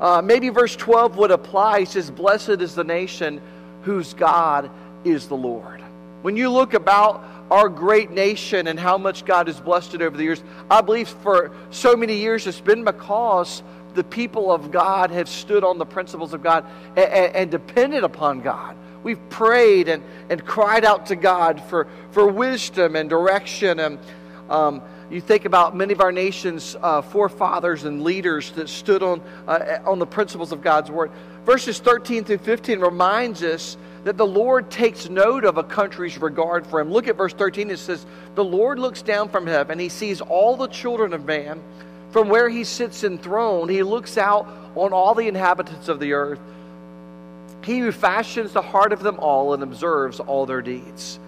uh, 0.00 0.20
maybe 0.20 0.48
verse 0.48 0.74
12 0.74 1.16
would 1.16 1.30
apply. 1.30 1.80
He 1.80 1.86
says, 1.86 2.10
Blessed 2.10 2.60
is 2.60 2.74
the 2.74 2.84
nation 2.84 3.40
whose 3.82 4.14
God 4.14 4.68
is 5.04 5.28
the 5.28 5.36
Lord. 5.36 5.80
When 6.22 6.36
you 6.36 6.50
look 6.50 6.74
about 6.74 7.24
our 7.50 7.68
great 7.68 8.10
nation 8.10 8.66
and 8.66 8.80
how 8.80 8.96
much 8.96 9.24
God 9.24 9.46
has 9.46 9.60
blessed 9.60 9.94
it 9.94 10.02
over 10.02 10.16
the 10.16 10.22
years, 10.24 10.42
I 10.70 10.80
believe 10.80 11.08
for 11.08 11.52
so 11.70 11.94
many 11.94 12.16
years 12.16 12.46
it's 12.46 12.60
been 12.60 12.84
because 12.84 13.62
the 13.94 14.04
people 14.04 14.50
of 14.52 14.70
God 14.70 15.10
have 15.10 15.28
stood 15.28 15.64
on 15.64 15.78
the 15.78 15.86
principles 15.86 16.32
of 16.32 16.42
God 16.42 16.64
and, 16.96 16.98
and, 16.98 17.36
and 17.36 17.50
depended 17.50 18.04
upon 18.04 18.40
God. 18.40 18.76
We've 19.02 19.28
prayed 19.30 19.88
and, 19.88 20.02
and 20.30 20.44
cried 20.44 20.84
out 20.84 21.06
to 21.06 21.16
God 21.16 21.62
for, 21.64 21.88
for 22.12 22.26
wisdom 22.26 22.96
and 22.96 23.10
direction. 23.10 23.80
And 23.80 23.98
um, 24.48 24.82
you 25.10 25.20
think 25.20 25.44
about 25.44 25.76
many 25.76 25.92
of 25.92 26.00
our 26.00 26.12
nation's 26.12 26.76
uh, 26.80 27.02
forefathers 27.02 27.84
and 27.84 28.02
leaders 28.02 28.52
that 28.52 28.68
stood 28.68 29.02
on, 29.02 29.20
uh, 29.46 29.78
on 29.84 29.98
the 29.98 30.06
principles 30.06 30.52
of 30.52 30.62
God's 30.62 30.90
word. 30.90 31.10
Verses 31.44 31.80
13 31.80 32.24
through 32.24 32.38
15 32.38 32.78
reminds 32.78 33.42
us 33.42 33.76
that 34.04 34.16
the 34.16 34.26
Lord 34.26 34.70
takes 34.70 35.08
note 35.08 35.44
of 35.44 35.58
a 35.58 35.64
country's 35.64 36.18
regard 36.18 36.66
for 36.66 36.80
him. 36.80 36.90
Look 36.90 37.08
at 37.08 37.16
verse 37.16 37.32
13. 37.32 37.70
It 37.70 37.78
says, 37.78 38.04
The 38.34 38.44
Lord 38.44 38.78
looks 38.78 39.02
down 39.02 39.28
from 39.28 39.46
heaven, 39.46 39.78
he 39.78 39.88
sees 39.88 40.20
all 40.20 40.56
the 40.56 40.68
children 40.68 41.12
of 41.12 41.24
man 41.24 41.60
from 42.12 42.28
where 42.28 42.48
he 42.48 42.64
sits 42.64 43.04
enthroned, 43.04 43.70
he 43.70 43.82
looks 43.82 44.16
out 44.16 44.46
on 44.76 44.92
all 44.92 45.14
the 45.14 45.26
inhabitants 45.28 45.88
of 45.88 45.98
the 45.98 46.12
earth. 46.12 46.38
He 47.64 47.78
who 47.78 47.90
fashions 47.90 48.52
the 48.52 48.62
heart 48.62 48.92
of 48.92 49.02
them 49.02 49.18
all 49.18 49.54
and 49.54 49.62
observes 49.62 50.20
all 50.20 50.46
their 50.46 50.62
deeds. 50.62 51.18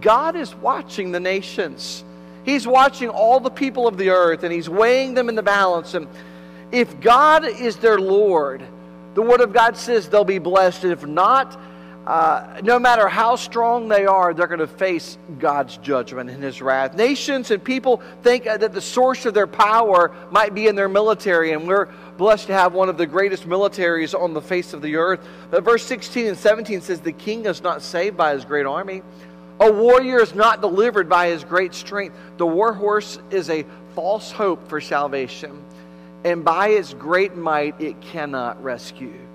God 0.00 0.36
is 0.36 0.54
watching 0.54 1.12
the 1.12 1.20
nations. 1.20 2.04
He's 2.44 2.66
watching 2.66 3.08
all 3.08 3.40
the 3.40 3.50
people 3.50 3.88
of 3.88 3.96
the 3.96 4.10
earth 4.10 4.42
and 4.42 4.52
he's 4.52 4.68
weighing 4.68 5.14
them 5.14 5.28
in 5.28 5.34
the 5.34 5.42
balance. 5.42 5.94
And 5.94 6.06
if 6.70 7.00
God 7.00 7.44
is 7.44 7.76
their 7.76 7.98
Lord, 7.98 8.62
the 9.14 9.22
Word 9.22 9.40
of 9.40 9.52
God 9.52 9.76
says 9.76 10.08
they'll 10.08 10.24
be 10.24 10.38
blessed. 10.38 10.84
And 10.84 10.92
if 10.92 11.06
not, 11.06 11.58
uh, 12.06 12.60
no 12.62 12.78
matter 12.78 13.08
how 13.08 13.34
strong 13.34 13.88
they 13.88 14.06
are, 14.06 14.32
they're 14.32 14.46
going 14.46 14.60
to 14.60 14.66
face 14.68 15.18
God's 15.40 15.76
judgment 15.78 16.30
and 16.30 16.40
His 16.40 16.62
wrath. 16.62 16.94
Nations 16.94 17.50
and 17.50 17.62
people 17.62 18.00
think 18.22 18.44
that 18.44 18.72
the 18.72 18.80
source 18.80 19.26
of 19.26 19.34
their 19.34 19.48
power 19.48 20.14
might 20.30 20.54
be 20.54 20.68
in 20.68 20.76
their 20.76 20.88
military, 20.88 21.50
and 21.52 21.66
we're 21.66 21.86
blessed 22.16 22.46
to 22.46 22.52
have 22.52 22.74
one 22.74 22.88
of 22.88 22.96
the 22.96 23.06
greatest 23.06 23.48
militaries 23.48 24.18
on 24.18 24.34
the 24.34 24.40
face 24.40 24.72
of 24.72 24.82
the 24.82 24.94
earth. 24.94 25.26
But 25.50 25.64
verse 25.64 25.84
16 25.84 26.26
and 26.26 26.38
17 26.38 26.80
says, 26.80 27.00
The 27.00 27.10
king 27.10 27.44
is 27.44 27.60
not 27.60 27.82
saved 27.82 28.16
by 28.16 28.34
his 28.34 28.44
great 28.44 28.66
army. 28.66 29.02
A 29.58 29.72
warrior 29.72 30.20
is 30.20 30.34
not 30.34 30.60
delivered 30.60 31.08
by 31.08 31.28
his 31.28 31.42
great 31.42 31.74
strength. 31.74 32.16
The 32.36 32.46
war 32.46 32.72
horse 32.72 33.18
is 33.30 33.50
a 33.50 33.64
false 33.96 34.30
hope 34.30 34.68
for 34.68 34.80
salvation, 34.80 35.64
and 36.24 36.44
by 36.44 36.68
its 36.68 36.94
great 36.94 37.34
might 37.34 37.80
it 37.80 38.00
cannot 38.00 38.62
rescue. 38.62 39.25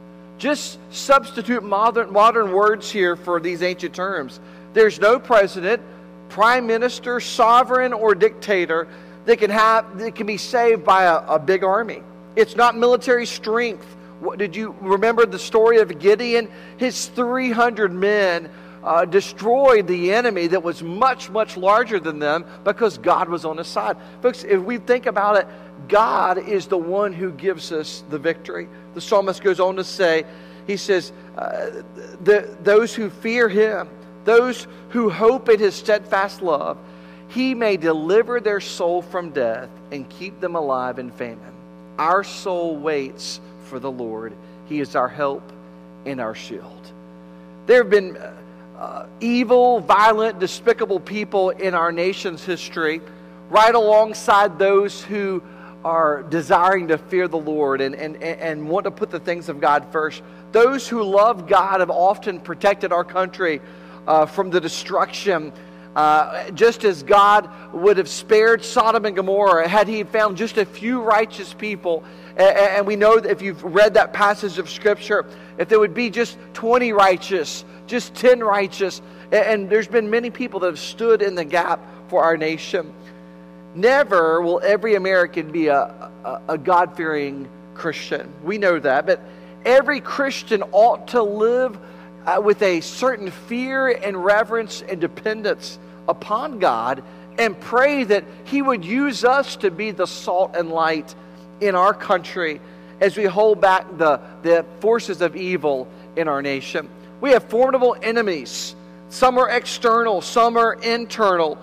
Just 0.41 0.79
substitute 0.89 1.61
modern, 1.61 2.11
modern 2.11 2.51
words 2.51 2.89
here 2.89 3.15
for 3.15 3.39
these 3.39 3.61
ancient 3.61 3.93
terms. 3.93 4.39
There's 4.73 4.99
no 4.99 5.19
president, 5.19 5.83
prime 6.29 6.65
minister, 6.65 7.19
sovereign, 7.19 7.93
or 7.93 8.15
dictator 8.15 8.87
that 9.25 9.37
can, 9.37 9.51
have, 9.51 9.99
that 9.99 10.15
can 10.15 10.25
be 10.25 10.37
saved 10.37 10.83
by 10.83 11.03
a, 11.03 11.17
a 11.27 11.37
big 11.37 11.63
army. 11.63 12.01
It's 12.35 12.55
not 12.55 12.75
military 12.75 13.27
strength. 13.27 13.85
What, 14.19 14.39
did 14.39 14.55
you 14.55 14.75
remember 14.81 15.27
the 15.27 15.37
story 15.37 15.77
of 15.77 15.99
Gideon? 15.99 16.49
His 16.77 17.05
300 17.09 17.93
men 17.93 18.49
uh, 18.83 19.05
destroyed 19.05 19.87
the 19.87 20.13
enemy 20.13 20.47
that 20.47 20.63
was 20.63 20.81
much, 20.81 21.29
much 21.29 21.57
larger 21.57 21.99
than 21.99 22.19
them 22.19 22.45
because 22.63 22.97
God 22.97 23.29
was 23.29 23.45
on 23.45 23.57
his 23.57 23.67
side. 23.67 23.97
Folks, 24.21 24.43
if 24.43 24.61
we 24.61 24.77
think 24.77 25.05
about 25.05 25.37
it, 25.37 25.47
God 25.87 26.37
is 26.37 26.67
the 26.67 26.77
one 26.77 27.13
who 27.13 27.31
gives 27.31 27.71
us 27.71 28.03
the 28.09 28.19
victory. 28.19 28.67
The 28.93 29.01
psalmist 29.01 29.43
goes 29.43 29.59
on 29.59 29.75
to 29.75 29.83
say, 29.83 30.25
he 30.67 30.77
says, 30.77 31.11
uh, 31.37 31.81
the, 32.23 32.55
those 32.61 32.93
who 32.93 33.09
fear 33.09 33.49
him, 33.49 33.89
those 34.25 34.67
who 34.89 35.09
hope 35.09 35.49
in 35.49 35.59
his 35.59 35.75
steadfast 35.75 36.41
love, 36.41 36.77
he 37.29 37.55
may 37.55 37.77
deliver 37.77 38.39
their 38.39 38.59
soul 38.59 39.01
from 39.01 39.31
death 39.31 39.69
and 39.91 40.09
keep 40.09 40.39
them 40.39 40.55
alive 40.55 40.99
in 40.99 41.11
famine. 41.11 41.53
Our 41.97 42.23
soul 42.23 42.77
waits 42.77 43.39
for 43.65 43.79
the 43.79 43.91
Lord. 43.91 44.33
He 44.67 44.79
is 44.79 44.95
our 44.95 45.07
help 45.07 45.51
and 46.05 46.19
our 46.19 46.35
shield. 46.35 46.91
There 47.67 47.77
have 47.77 47.89
been 47.89 48.17
uh, 48.81 49.05
evil, 49.19 49.79
violent, 49.79 50.39
despicable 50.39 50.99
people 50.99 51.51
in 51.51 51.75
our 51.75 51.91
nation's 51.91 52.43
history, 52.43 52.99
right 53.51 53.75
alongside 53.75 54.57
those 54.57 55.03
who 55.03 55.43
are 55.85 56.23
desiring 56.23 56.87
to 56.87 56.97
fear 56.97 57.27
the 57.27 57.37
Lord 57.37 57.79
and, 57.79 57.93
and, 57.93 58.15
and 58.23 58.67
want 58.67 58.85
to 58.85 58.91
put 58.91 59.11
the 59.11 59.19
things 59.19 59.49
of 59.49 59.61
God 59.61 59.85
first. 59.91 60.23
Those 60.51 60.87
who 60.87 61.03
love 61.03 61.47
God 61.47 61.79
have 61.79 61.91
often 61.91 62.39
protected 62.39 62.91
our 62.91 63.03
country 63.03 63.61
uh, 64.07 64.25
from 64.25 64.49
the 64.49 64.59
destruction. 64.59 65.53
Uh, 65.95 66.49
just 66.51 66.85
as 66.85 67.03
God 67.03 67.49
would 67.73 67.97
have 67.97 68.07
spared 68.07 68.63
Sodom 68.63 69.05
and 69.05 69.15
Gomorrah 69.15 69.67
had 69.67 69.87
He 69.87 70.03
found 70.03 70.37
just 70.37 70.57
a 70.57 70.65
few 70.65 71.01
righteous 71.01 71.53
people. 71.53 72.03
And, 72.37 72.87
we 72.87 72.95
know 72.95 73.19
that 73.19 73.29
if 73.29 73.41
you've 73.41 73.61
read 73.61 73.95
that 73.95 74.13
passage 74.13 74.57
of 74.57 74.69
Scripture, 74.69 75.25
if 75.57 75.67
there 75.67 75.79
would 75.79 75.93
be 75.93 76.09
just 76.09 76.37
20 76.53 76.93
righteous, 76.93 77.65
just 77.87 78.15
10 78.15 78.39
righteous, 78.39 79.01
and, 79.31 79.45
and 79.45 79.69
there's 79.69 79.87
been 79.87 80.09
many 80.09 80.29
people 80.29 80.61
that 80.61 80.67
have 80.67 80.79
stood 80.79 81.21
in 81.21 81.35
the 81.35 81.43
gap 81.43 81.81
for 82.07 82.23
our 82.23 82.37
nation. 82.37 82.93
Never 83.75 84.41
will 84.41 84.61
every 84.63 84.95
American 84.95 85.51
be 85.51 85.67
a, 85.67 85.81
a, 86.23 86.41
a 86.49 86.57
God 86.57 86.95
fearing 86.95 87.49
Christian. 87.73 88.31
We 88.43 88.57
know 88.57 88.79
that. 88.79 89.05
But 89.05 89.21
every 89.65 89.99
Christian 90.01 90.63
ought 90.71 91.09
to 91.09 91.23
live 91.23 91.77
uh, 92.25 92.41
with 92.43 92.61
a 92.61 92.81
certain 92.81 93.31
fear 93.31 93.87
and 93.89 94.23
reverence 94.23 94.81
and 94.81 95.01
dependence 95.01 95.79
upon 96.07 96.59
God 96.59 97.03
and 97.37 97.59
pray 97.59 98.03
that 98.03 98.23
He 98.45 98.61
would 98.61 98.85
use 98.85 99.23
us 99.23 99.55
to 99.57 99.71
be 99.71 99.91
the 99.91 100.07
salt 100.07 100.55
and 100.55 100.69
light 100.69 101.15
in 101.59 101.75
our 101.75 101.93
country 101.93 102.59
as 102.99 103.17
we 103.17 103.23
hold 103.23 103.59
back 103.59 103.85
the, 103.97 104.19
the 104.43 104.65
forces 104.79 105.21
of 105.21 105.35
evil 105.35 105.87
in 106.15 106.27
our 106.27 106.41
nation. 106.41 106.89
We 107.19 107.31
have 107.31 107.43
formidable 107.45 107.95
enemies. 108.01 108.75
Some 109.09 109.37
are 109.37 109.49
external, 109.49 110.21
some 110.21 110.57
are 110.57 110.73
internal. 110.73 111.57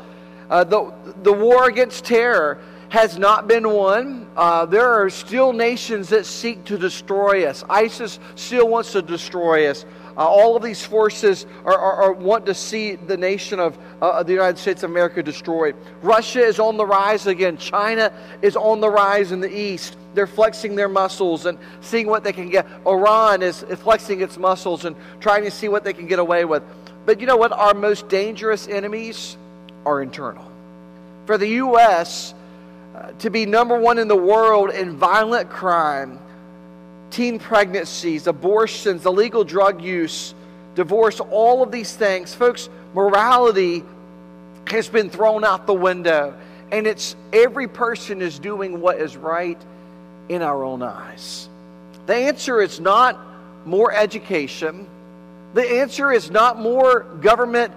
Uh, 0.51 0.65
the, 0.65 0.93
the 1.23 1.33
war 1.33 1.69
against 1.69 2.05
terror 2.05 2.59
has 2.89 3.19
not 3.19 3.47
been 3.47 3.69
won. 3.69 4.27
Uh, 4.37 4.67
there 4.67 5.03
are 5.03 5.11
still 5.11 5.53
nations 5.53 6.09
that 6.09 6.25
seek 6.25 6.65
to 6.65 6.79
destroy 6.79 7.47
us. 7.47 7.65
ISIS 7.69 8.19
still 8.35 8.69
wants 8.69 8.93
to 8.93 9.03
destroy 9.03 9.69
us. 9.69 9.85
Uh, 10.19 10.27
all 10.27 10.57
of 10.57 10.65
these 10.65 10.85
forces 10.85 11.47
are, 11.65 11.79
are, 11.79 12.03
are, 12.03 12.13
want 12.13 12.45
to 12.45 12.53
see 12.53 12.97
the 12.97 13.17
nation 13.17 13.61
of 13.61 13.79
uh, 14.03 14.21
the 14.25 14.33
United 14.33 14.59
States 14.59 14.83
of 14.83 14.91
America 14.91 15.23
destroyed. 15.23 15.77
Russia 16.03 16.41
is 16.41 16.59
on 16.59 16.77
the 16.77 16.85
rise 16.85 17.29
again. 17.29 17.57
China 17.57 18.13
is 18.43 18.57
on 18.57 18.81
the 18.81 18.91
rise 18.91 19.31
in 19.31 19.39
the 19.39 19.57
east. 19.57 19.97
They're 20.15 20.27
flexing 20.27 20.75
their 20.75 20.89
muscles 20.89 21.47
and 21.47 21.57
seeing 21.83 22.09
what 22.09 22.25
they 22.25 22.33
can 22.33 22.49
get. 22.49 22.67
Iran 22.85 23.43
is 23.43 23.63
flexing 23.63 24.21
its 24.21 24.37
muscles 24.37 24.87
and 24.87 24.97
trying 25.21 25.45
to 25.45 25.53
see 25.53 25.69
what 25.69 25.85
they 25.85 25.93
can 25.93 26.09
get 26.09 26.19
away 26.19 26.45
with. 26.45 26.65
But 27.07 27.21
you 27.21 27.27
know 27.29 27.37
what? 27.37 27.53
Our 27.53 27.75
most 27.75 28.09
dangerous 28.09 28.67
enemies 28.67 29.37
are 29.87 30.03
internal. 30.03 30.51
For 31.27 31.39
the 31.39 31.49
U.S., 31.49 32.35
uh, 32.97 33.13
to 33.21 33.31
be 33.31 33.47
number 33.47 33.79
one 33.79 33.99
in 33.99 34.09
the 34.09 34.17
world 34.17 34.71
in 34.71 34.97
violent 34.97 35.49
crime, 35.49 36.19
teen 37.11 37.39
pregnancies, 37.39 38.27
abortions, 38.27 39.07
illegal 39.07 39.45
drug 39.45 39.83
use, 39.83 40.35
divorce, 40.75 41.21
all 41.21 41.63
of 41.63 41.73
these 41.73 41.95
things, 41.95 42.35
folks, 42.35 42.69
morality 42.95 43.83
has 44.69 44.89
been 44.89 45.11
thrown 45.11 45.45
out 45.45 45.67
the 45.67 45.75
window. 45.75 46.35
And 46.71 46.87
it's 46.87 47.17
every 47.33 47.67
person 47.67 48.21
is 48.21 48.39
doing 48.39 48.81
what 48.81 48.99
is 49.01 49.17
right 49.17 49.59
in 50.29 50.43
our 50.43 50.63
own 50.63 50.83
eyes. 50.83 51.49
The 52.07 52.15
answer 52.15 52.61
is 52.61 52.79
not 52.79 53.19
more 53.65 53.93
education. 53.93 54.87
The 55.55 55.81
answer 55.81 56.13
is 56.13 56.31
not 56.31 56.59
more 56.59 57.01
government 57.21 57.73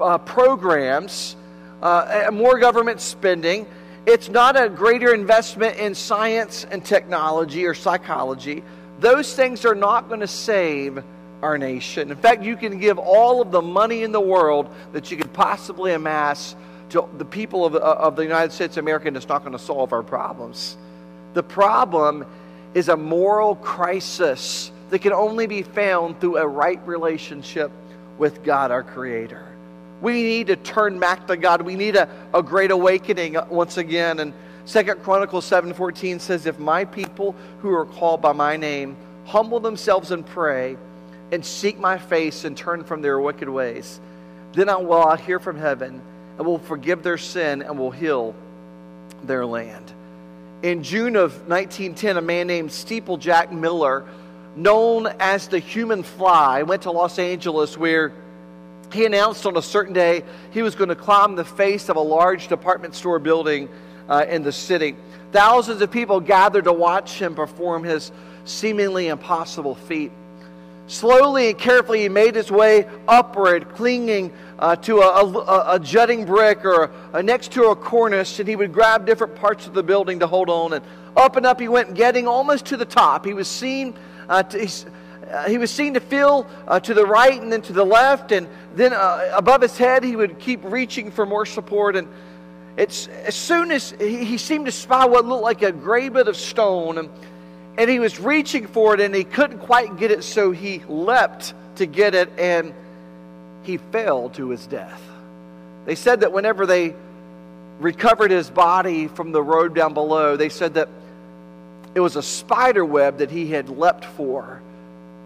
uh, 0.00 0.18
programs, 0.18 1.36
uh, 1.82 2.30
more 2.32 2.58
government 2.58 3.00
spending. 3.00 3.66
It's 4.06 4.28
not 4.28 4.60
a 4.60 4.68
greater 4.68 5.14
investment 5.14 5.76
in 5.76 5.94
science 5.94 6.66
and 6.70 6.84
technology 6.84 7.66
or 7.66 7.74
psychology. 7.74 8.62
Those 8.98 9.34
things 9.34 9.64
are 9.64 9.74
not 9.74 10.08
going 10.08 10.20
to 10.20 10.26
save 10.26 11.02
our 11.42 11.58
nation. 11.58 12.10
In 12.10 12.16
fact, 12.16 12.42
you 12.42 12.56
can 12.56 12.78
give 12.78 12.98
all 12.98 13.40
of 13.40 13.50
the 13.50 13.62
money 13.62 14.02
in 14.02 14.12
the 14.12 14.20
world 14.20 14.68
that 14.92 15.10
you 15.10 15.16
could 15.16 15.32
possibly 15.32 15.92
amass 15.92 16.54
to 16.90 17.08
the 17.18 17.24
people 17.24 17.64
of, 17.64 17.74
uh, 17.74 17.78
of 17.78 18.16
the 18.16 18.22
United 18.22 18.52
States 18.52 18.76
of 18.76 18.84
America, 18.84 19.06
and 19.06 19.16
it's 19.16 19.28
not 19.28 19.40
going 19.40 19.52
to 19.52 19.58
solve 19.58 19.92
our 19.92 20.02
problems. 20.02 20.76
The 21.34 21.42
problem 21.42 22.26
is 22.74 22.88
a 22.88 22.96
moral 22.96 23.56
crisis 23.56 24.72
that 24.90 25.00
can 25.00 25.12
only 25.12 25.46
be 25.46 25.62
found 25.62 26.20
through 26.20 26.38
a 26.38 26.46
right 26.46 26.84
relationship 26.86 27.70
with 28.18 28.42
God, 28.42 28.70
our 28.70 28.82
Creator. 28.82 29.49
We 30.00 30.22
need 30.22 30.46
to 30.48 30.56
turn 30.56 30.98
back 30.98 31.26
to 31.26 31.36
God. 31.36 31.62
We 31.62 31.76
need 31.76 31.96
a, 31.96 32.08
a 32.32 32.42
great 32.42 32.70
awakening 32.70 33.36
uh, 33.36 33.46
once 33.50 33.76
again. 33.76 34.20
And 34.20 34.32
Second 34.64 35.02
Chronicles 35.02 35.48
7:14 35.48 36.20
says, 36.20 36.46
If 36.46 36.58
my 36.58 36.84
people 36.84 37.34
who 37.60 37.74
are 37.74 37.86
called 37.86 38.22
by 38.22 38.32
my 38.32 38.56
name 38.56 38.96
humble 39.26 39.60
themselves 39.60 40.10
and 40.10 40.26
pray 40.26 40.76
and 41.32 41.44
seek 41.44 41.78
my 41.78 41.98
face 41.98 42.44
and 42.44 42.56
turn 42.56 42.84
from 42.84 43.02
their 43.02 43.20
wicked 43.20 43.48
ways, 43.48 44.00
then 44.52 44.68
I 44.68 44.76
will 44.76 45.14
hear 45.16 45.38
from 45.38 45.56
heaven 45.56 46.00
and 46.38 46.46
will 46.46 46.58
forgive 46.58 47.02
their 47.02 47.18
sin 47.18 47.62
and 47.62 47.78
will 47.78 47.90
heal 47.90 48.34
their 49.24 49.46
land. 49.46 49.92
In 50.62 50.82
June 50.82 51.16
of 51.16 51.32
1910, 51.48 52.16
a 52.16 52.20
man 52.20 52.46
named 52.46 52.72
Steeple 52.72 53.16
Jack 53.16 53.52
Miller, 53.52 54.04
known 54.56 55.06
as 55.20 55.48
the 55.48 55.58
human 55.58 56.02
fly, 56.02 56.62
went 56.62 56.82
to 56.82 56.90
Los 56.90 57.18
Angeles 57.18 57.78
where 57.78 58.12
he 58.92 59.04
announced 59.04 59.46
on 59.46 59.56
a 59.56 59.62
certain 59.62 59.92
day 59.92 60.24
he 60.50 60.62
was 60.62 60.74
going 60.74 60.88
to 60.88 60.94
climb 60.94 61.36
the 61.36 61.44
face 61.44 61.88
of 61.88 61.96
a 61.96 62.00
large 62.00 62.48
department 62.48 62.94
store 62.94 63.18
building 63.18 63.68
uh, 64.08 64.24
in 64.28 64.42
the 64.42 64.52
city. 64.52 64.96
Thousands 65.32 65.80
of 65.80 65.90
people 65.90 66.20
gathered 66.20 66.64
to 66.64 66.72
watch 66.72 67.20
him 67.20 67.34
perform 67.34 67.84
his 67.84 68.10
seemingly 68.44 69.08
impossible 69.08 69.74
feat. 69.74 70.12
Slowly 70.88 71.50
and 71.50 71.58
carefully, 71.58 72.02
he 72.02 72.08
made 72.08 72.34
his 72.34 72.50
way 72.50 72.84
upward, 73.06 73.68
clinging 73.76 74.32
uh, 74.58 74.74
to 74.76 74.98
a, 74.98 75.24
a, 75.24 75.74
a, 75.76 75.78
jutting 75.78 76.24
brick 76.24 76.64
or 76.64 76.90
a, 77.12 77.22
next 77.22 77.52
to 77.52 77.66
a 77.66 77.76
cornice, 77.76 78.40
and 78.40 78.48
he 78.48 78.56
would 78.56 78.72
grab 78.72 79.06
different 79.06 79.36
parts 79.36 79.68
of 79.68 79.74
the 79.74 79.84
building 79.84 80.18
to 80.18 80.26
hold 80.26 80.50
on. 80.50 80.72
And 80.72 80.84
up 81.16 81.36
and 81.36 81.46
up 81.46 81.60
he 81.60 81.68
went, 81.68 81.94
getting 81.94 82.26
almost 82.26 82.66
to 82.66 82.76
the 82.76 82.84
top. 82.84 83.24
He 83.24 83.34
was 83.34 83.46
seen. 83.46 83.94
Uh, 84.28 84.42
to, 84.42 84.68
uh, 85.30 85.48
he 85.48 85.58
was 85.58 85.70
seen 85.70 85.94
to 85.94 86.00
feel 86.00 86.46
uh, 86.66 86.80
to 86.80 86.94
the 86.94 87.06
right 87.06 87.40
and 87.40 87.52
then 87.52 87.62
to 87.62 87.72
the 87.72 87.84
left, 87.84 88.32
and 88.32 88.48
then 88.74 88.92
uh, 88.92 89.32
above 89.34 89.62
his 89.62 89.76
head, 89.78 90.04
he 90.04 90.16
would 90.16 90.38
keep 90.38 90.60
reaching 90.64 91.10
for 91.10 91.24
more 91.24 91.46
support. 91.46 91.96
And 91.96 92.08
it's, 92.76 93.06
as 93.08 93.34
soon 93.34 93.70
as 93.70 93.92
he, 93.98 94.24
he 94.24 94.38
seemed 94.38 94.66
to 94.66 94.72
spy 94.72 95.06
what 95.06 95.24
looked 95.24 95.42
like 95.42 95.62
a 95.62 95.72
gray 95.72 96.08
bit 96.08 96.28
of 96.28 96.36
stone, 96.36 96.98
and 96.98 97.08
and 97.80 97.88
he 97.88 97.98
was 97.98 98.20
reaching 98.20 98.66
for 98.66 98.94
it 98.94 99.00
and 99.00 99.14
he 99.14 99.24
couldn't 99.24 99.60
quite 99.60 99.96
get 99.96 100.10
it, 100.10 100.22
so 100.24 100.50
he 100.50 100.82
leapt 100.88 101.54
to 101.76 101.86
get 101.86 102.14
it 102.14 102.30
and 102.38 102.74
he 103.62 103.78
fell 103.78 104.28
to 104.30 104.50
his 104.50 104.66
death. 104.66 105.00
They 105.86 105.94
said 105.94 106.20
that 106.20 106.32
whenever 106.32 106.66
they 106.66 106.94
recovered 107.78 108.30
his 108.30 108.50
body 108.50 109.08
from 109.08 109.32
the 109.32 109.42
road 109.42 109.74
down 109.74 109.94
below, 109.94 110.36
they 110.36 110.50
said 110.50 110.74
that 110.74 110.88
it 111.94 112.00
was 112.00 112.16
a 112.16 112.22
spider 112.22 112.84
web 112.84 113.18
that 113.18 113.30
he 113.30 113.46
had 113.46 113.70
leapt 113.70 114.04
for. 114.04 114.60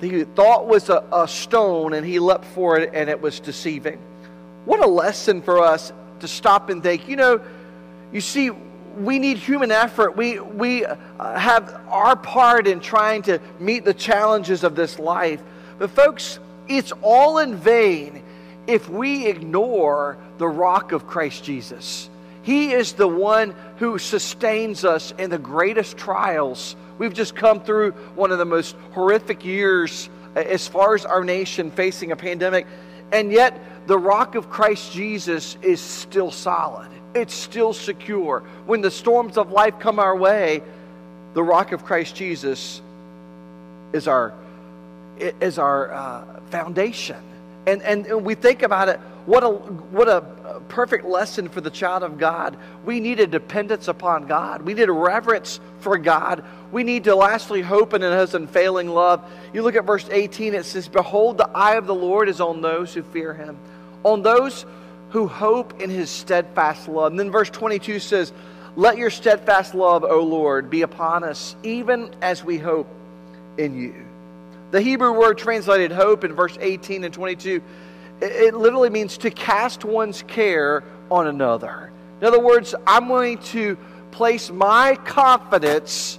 He 0.00 0.24
thought 0.24 0.66
was 0.66 0.88
a, 0.88 1.04
a 1.12 1.26
stone 1.28 1.94
and 1.94 2.06
he 2.06 2.18
leapt 2.18 2.44
for 2.46 2.78
it 2.78 2.90
and 2.94 3.08
it 3.08 3.20
was 3.20 3.40
deceiving. 3.40 3.98
What 4.64 4.84
a 4.84 4.88
lesson 4.88 5.42
for 5.42 5.60
us 5.60 5.92
to 6.20 6.28
stop 6.28 6.68
and 6.70 6.82
think. 6.82 7.08
You 7.08 7.16
know, 7.16 7.40
you 8.12 8.20
see, 8.20 8.50
we 8.50 9.18
need 9.18 9.38
human 9.38 9.70
effort. 9.70 10.16
We, 10.16 10.40
we 10.40 10.84
uh, 10.84 10.96
have 11.38 11.80
our 11.88 12.16
part 12.16 12.66
in 12.66 12.80
trying 12.80 13.22
to 13.22 13.40
meet 13.58 13.84
the 13.84 13.94
challenges 13.94 14.64
of 14.64 14.74
this 14.74 14.98
life. 14.98 15.42
But, 15.78 15.90
folks, 15.90 16.38
it's 16.68 16.92
all 17.02 17.38
in 17.38 17.56
vain 17.56 18.22
if 18.66 18.88
we 18.88 19.26
ignore 19.26 20.16
the 20.38 20.48
rock 20.48 20.92
of 20.92 21.06
Christ 21.06 21.44
Jesus. 21.44 22.08
He 22.42 22.72
is 22.72 22.92
the 22.92 23.08
one 23.08 23.54
who 23.78 23.98
sustains 23.98 24.84
us 24.84 25.12
in 25.18 25.30
the 25.30 25.38
greatest 25.38 25.96
trials. 25.96 26.76
We've 26.98 27.14
just 27.14 27.34
come 27.34 27.60
through 27.60 27.92
one 28.14 28.30
of 28.30 28.38
the 28.38 28.44
most 28.44 28.76
horrific 28.92 29.44
years 29.44 30.08
uh, 30.36 30.40
as 30.40 30.68
far 30.68 30.94
as 30.94 31.04
our 31.04 31.24
nation 31.24 31.70
facing 31.70 32.12
a 32.12 32.16
pandemic. 32.16 32.66
And 33.12 33.30
yet, 33.32 33.58
the 33.86 33.98
rock 33.98 34.34
of 34.34 34.50
Christ 34.50 34.92
Jesus 34.92 35.56
is 35.62 35.80
still 35.80 36.30
solid 36.30 36.88
it's 37.14 37.34
still 37.34 37.72
secure. 37.72 38.40
When 38.66 38.80
the 38.80 38.90
storms 38.90 39.38
of 39.38 39.50
life 39.52 39.78
come 39.78 39.98
our 39.98 40.16
way, 40.16 40.62
the 41.32 41.42
rock 41.42 41.72
of 41.72 41.84
Christ 41.84 42.14
Jesus 42.14 42.82
is 43.92 44.08
our, 44.08 44.34
is 45.18 45.58
our 45.58 45.92
uh, 45.92 46.24
foundation. 46.50 47.16
And, 47.66 47.82
and, 47.82 48.06
and 48.06 48.24
we 48.24 48.34
think 48.34 48.62
about 48.62 48.88
it, 48.88 49.00
what 49.26 49.42
a, 49.42 49.48
what 49.48 50.08
a 50.08 50.60
perfect 50.68 51.04
lesson 51.04 51.48
for 51.48 51.60
the 51.60 51.70
child 51.70 52.02
of 52.02 52.18
God. 52.18 52.56
We 52.84 53.00
need 53.00 53.20
a 53.20 53.26
dependence 53.26 53.88
upon 53.88 54.26
God. 54.26 54.62
We 54.62 54.74
need 54.74 54.88
a 54.88 54.92
reverence 54.92 55.60
for 55.80 55.96
God. 55.96 56.44
We 56.72 56.84
need 56.84 57.04
to 57.04 57.14
lastly 57.14 57.62
hope 57.62 57.94
in 57.94 58.02
his 58.02 58.34
unfailing 58.34 58.88
love. 58.88 59.24
You 59.52 59.62
look 59.62 59.76
at 59.76 59.84
verse 59.84 60.06
18, 60.10 60.54
it 60.54 60.64
says, 60.64 60.88
Behold, 60.88 61.38
the 61.38 61.48
eye 61.48 61.76
of 61.76 61.86
the 61.86 61.94
Lord 61.94 62.28
is 62.28 62.40
on 62.40 62.60
those 62.60 62.92
who 62.92 63.02
fear 63.02 63.32
him, 63.32 63.56
on 64.02 64.22
those 64.22 64.66
who 65.10 65.28
hope 65.28 65.80
in 65.80 65.90
his 65.90 66.10
steadfast 66.10 66.88
love. 66.88 67.12
And 67.12 67.20
then 67.20 67.30
verse 67.30 67.48
22 67.48 68.00
says, 68.00 68.32
Let 68.76 68.98
your 68.98 69.10
steadfast 69.10 69.74
love, 69.74 70.04
O 70.04 70.20
Lord, 70.22 70.68
be 70.68 70.82
upon 70.82 71.24
us, 71.24 71.56
even 71.62 72.14
as 72.20 72.44
we 72.44 72.58
hope 72.58 72.88
in 73.56 73.80
you. 73.80 73.94
The 74.70 74.80
Hebrew 74.80 75.12
word 75.12 75.38
translated 75.38 75.92
hope 75.92 76.24
in 76.24 76.34
verse 76.34 76.58
18 76.60 77.04
and 77.04 77.14
22, 77.14 77.62
it 78.24 78.54
literally 78.54 78.90
means 78.90 79.18
to 79.18 79.30
cast 79.30 79.84
one's 79.84 80.22
care 80.22 80.82
on 81.10 81.26
another. 81.26 81.90
In 82.20 82.26
other 82.26 82.40
words, 82.40 82.74
I'm 82.86 83.08
going 83.08 83.38
to 83.38 83.76
place 84.10 84.50
my 84.50 84.96
confidence 85.04 86.18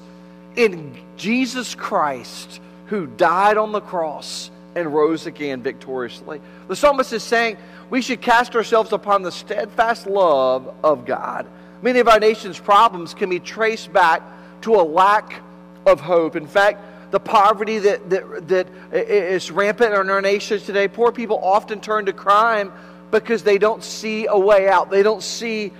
in 0.55 0.95
Jesus 1.17 1.75
Christ 1.75 2.59
who 2.87 3.07
died 3.07 3.57
on 3.57 3.71
the 3.71 3.81
cross 3.81 4.51
and 4.75 4.93
rose 4.93 5.25
again 5.25 5.63
victoriously. 5.63 6.41
The 6.67 6.75
psalmist 6.75 7.13
is 7.13 7.23
saying, 7.23 7.57
we 7.89 8.01
should 8.01 8.21
cast 8.21 8.55
ourselves 8.55 8.91
upon 8.91 9.21
the 9.21 9.31
steadfast 9.31 10.05
love 10.05 10.73
of 10.83 11.05
God. 11.05 11.47
Many 11.81 11.99
of 11.99 12.07
our 12.07 12.19
nation's 12.19 12.59
problems 12.59 13.13
can 13.13 13.29
be 13.29 13.39
traced 13.39 13.91
back 13.93 14.21
to 14.61 14.75
a 14.75 14.83
lack 14.83 15.41
of 15.85 16.01
hope. 16.01 16.35
In 16.35 16.47
fact, 16.47 16.81
the 17.11 17.19
poverty 17.19 17.79
that, 17.79 18.09
that, 18.09 18.47
that 18.47 18.67
is 18.93 19.51
rampant 19.51 19.93
in 19.93 20.09
our 20.09 20.21
nation 20.21 20.59
today, 20.59 20.87
poor 20.87 21.11
people 21.11 21.39
often 21.43 21.79
turn 21.79 22.05
to 22.05 22.13
crime 22.13 22.71
because 23.11 23.43
they 23.43 23.57
don't 23.57 23.83
see 23.83 24.25
a 24.27 24.37
way 24.37 24.67
out. 24.67 24.89
They 24.89 25.03
don't 25.03 25.23
see 25.23 25.71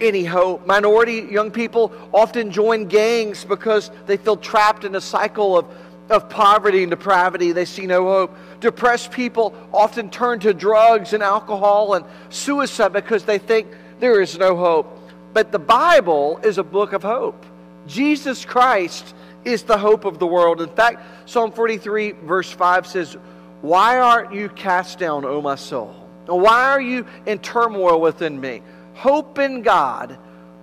any 0.00 0.24
hope. 0.24 0.66
Minority 0.66 1.28
young 1.30 1.50
people 1.50 1.92
often 2.12 2.50
join 2.50 2.86
gangs 2.86 3.44
because 3.44 3.90
they 4.06 4.16
feel 4.16 4.36
trapped 4.36 4.84
in 4.84 4.94
a 4.94 5.00
cycle 5.00 5.56
of 5.56 5.66
of 6.10 6.28
poverty 6.28 6.82
and 6.82 6.90
depravity. 6.90 7.52
They 7.52 7.64
see 7.64 7.86
no 7.86 8.04
hope. 8.04 8.36
Depressed 8.60 9.10
people 9.10 9.54
often 9.72 10.10
turn 10.10 10.40
to 10.40 10.52
drugs 10.52 11.12
and 11.12 11.22
alcohol 11.22 11.94
and 11.94 12.04
suicide 12.28 12.92
because 12.92 13.24
they 13.24 13.38
think 13.38 13.68
there 14.00 14.20
is 14.20 14.38
no 14.38 14.56
hope. 14.56 14.98
But 15.32 15.50
the 15.50 15.58
Bible 15.58 16.38
is 16.42 16.58
a 16.58 16.64
book 16.64 16.92
of 16.92 17.02
hope. 17.02 17.44
Jesus 17.86 18.44
Christ 18.44 19.14
is 19.44 19.62
the 19.62 19.78
hope 19.78 20.04
of 20.04 20.18
the 20.18 20.26
world. 20.26 20.60
In 20.60 20.68
fact, 20.68 21.28
Psalm 21.28 21.52
43, 21.52 22.12
verse 22.12 22.50
5 22.50 22.86
says, 22.86 23.16
Why 23.60 23.98
aren't 23.98 24.34
you 24.34 24.48
cast 24.48 24.98
down, 24.98 25.24
O 25.24 25.40
my 25.40 25.56
soul? 25.56 25.94
Why 26.26 26.70
are 26.70 26.80
you 26.80 27.06
in 27.26 27.38
turmoil 27.38 28.00
within 28.00 28.40
me? 28.40 28.62
Hope 28.94 29.38
in 29.38 29.62
God, 29.62 30.16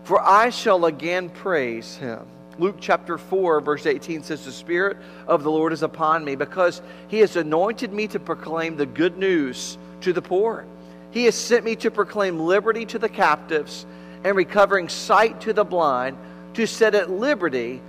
for 0.03 0.21
I 0.21 0.49
shall 0.49 0.85
again 0.85 1.29
praise 1.29 1.95
him. 1.95 2.25
Luke 2.57 2.77
chapter 2.79 3.17
4, 3.17 3.61
verse 3.61 3.85
18 3.85 4.23
says, 4.23 4.45
The 4.45 4.51
Spirit 4.51 4.97
of 5.27 5.43
the 5.43 5.51
Lord 5.51 5.73
is 5.73 5.83
upon 5.83 6.25
me 6.25 6.35
because 6.35 6.81
he 7.07 7.19
has 7.19 7.35
anointed 7.35 7.93
me 7.93 8.07
to 8.09 8.19
proclaim 8.19 8.77
the 8.77 8.85
good 8.85 9.17
news 9.17 9.77
to 10.01 10.13
the 10.13 10.21
poor. 10.21 10.65
He 11.11 11.25
has 11.25 11.35
sent 11.35 11.65
me 11.65 11.75
to 11.77 11.91
proclaim 11.91 12.39
liberty 12.39 12.85
to 12.87 12.99
the 12.99 13.09
captives 13.09 13.85
and 14.23 14.35
recovering 14.35 14.89
sight 14.89 15.41
to 15.41 15.53
the 15.53 15.63
blind, 15.63 16.17
to 16.53 16.67
set 16.67 16.95
at 16.95 17.09
liberty 17.09 17.81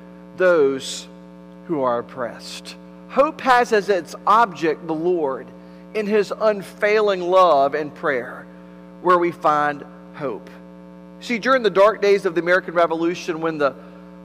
those 0.42 1.06
who 1.68 1.82
are 1.82 2.00
oppressed. 2.00 2.74
Hope 3.10 3.40
has 3.42 3.72
as 3.72 3.88
its 3.88 4.16
object 4.26 4.88
the 4.88 4.92
Lord 4.92 5.46
in 5.94 6.04
his 6.04 6.32
unfailing 6.36 7.20
love 7.20 7.76
and 7.76 7.94
prayer, 7.94 8.44
where 9.02 9.18
we 9.18 9.30
find 9.30 9.84
hope. 10.14 10.50
See, 11.20 11.38
during 11.38 11.62
the 11.62 11.70
dark 11.70 12.02
days 12.02 12.26
of 12.26 12.34
the 12.34 12.40
American 12.40 12.74
Revolution, 12.74 13.40
when 13.40 13.56
the, 13.56 13.72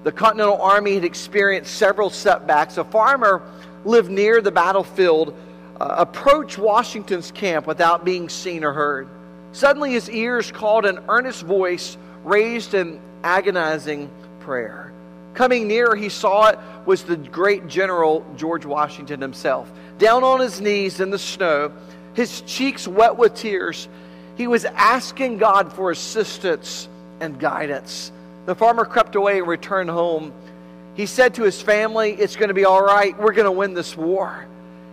the 0.03 0.11
Continental 0.11 0.59
Army 0.59 0.95
had 0.95 1.05
experienced 1.05 1.75
several 1.75 2.09
setbacks, 2.09 2.79
a 2.79 2.83
farmer 2.83 3.43
lived 3.85 4.09
near 4.09 4.41
the 4.41 4.51
battlefield 4.51 5.35
uh, 5.79 5.97
approached 5.99 6.57
Washington's 6.57 7.31
camp 7.31 7.67
without 7.67 8.03
being 8.03 8.27
seen 8.27 8.63
or 8.63 8.73
heard. 8.73 9.07
Suddenly, 9.51 9.91
his 9.91 10.09
ears 10.09 10.51
caught 10.51 10.83
an 10.83 10.97
earnest 11.09 11.43
voice 11.43 11.95
raised 12.23 12.73
in 12.73 12.99
agonizing 13.23 14.09
prayer. 14.39 14.91
Coming 15.37 15.67
nearer, 15.67 15.95
he 15.95 16.09
saw 16.09 16.47
it 16.47 16.57
was 16.87 17.03
the 17.03 17.15
great 17.15 17.67
General 17.67 18.25
George 18.37 18.65
Washington 18.65 19.21
himself. 19.21 19.71
Down 19.99 20.23
on 20.23 20.39
his 20.39 20.59
knees 20.59 20.99
in 20.99 21.11
the 21.11 21.19
snow, 21.19 21.71
his 22.15 22.41
cheeks 22.41 22.87
wet 22.87 23.17
with 23.17 23.35
tears, 23.35 23.87
he 24.35 24.47
was 24.47 24.65
asking 24.65 25.37
God 25.37 25.71
for 25.71 25.91
assistance 25.91 26.89
and 27.19 27.39
guidance. 27.39 28.11
The 28.47 28.55
farmer 28.55 28.83
crept 28.83 29.13
away 29.13 29.37
and 29.37 29.47
returned 29.47 29.91
home. 29.91 30.33
He 30.95 31.05
said 31.05 31.35
to 31.35 31.43
his 31.43 31.61
family, 31.61 32.13
It's 32.13 32.35
going 32.35 32.47
to 32.47 32.55
be 32.55 32.65
all 32.65 32.81
right. 32.81 33.15
We're 33.15 33.33
going 33.33 33.45
to 33.45 33.51
win 33.51 33.75
this 33.75 33.95
war. 33.95 34.43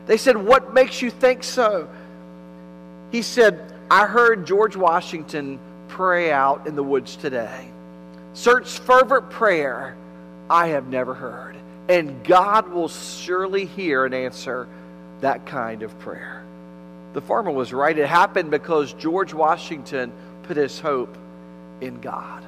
They 0.04 0.18
said, 0.18 0.36
What 0.36 0.74
makes 0.74 1.00
you 1.00 1.10
think 1.10 1.42
so? 1.42 1.88
He 3.10 3.22
said, 3.22 3.72
I 3.90 4.04
heard 4.04 4.46
George 4.46 4.76
Washington 4.76 5.58
pray 5.88 6.30
out 6.30 6.66
in 6.66 6.76
the 6.76 6.84
woods 6.84 7.16
today. 7.16 7.66
Search 8.34 8.78
fervent 8.80 9.30
prayer 9.30 9.96
I 10.48 10.68
have 10.68 10.88
never 10.88 11.14
heard. 11.14 11.56
And 11.88 12.24
God 12.24 12.68
will 12.68 12.88
surely 12.88 13.66
hear 13.66 14.04
and 14.04 14.14
answer 14.14 14.68
that 15.20 15.46
kind 15.46 15.82
of 15.82 15.98
prayer. 15.98 16.44
The 17.12 17.20
farmer 17.20 17.50
was 17.50 17.72
right. 17.72 17.96
It 17.96 18.08
happened 18.08 18.50
because 18.50 18.92
George 18.94 19.32
Washington 19.32 20.12
put 20.44 20.56
his 20.56 20.80
hope 20.80 21.16
in 21.80 22.00
God. 22.00 22.42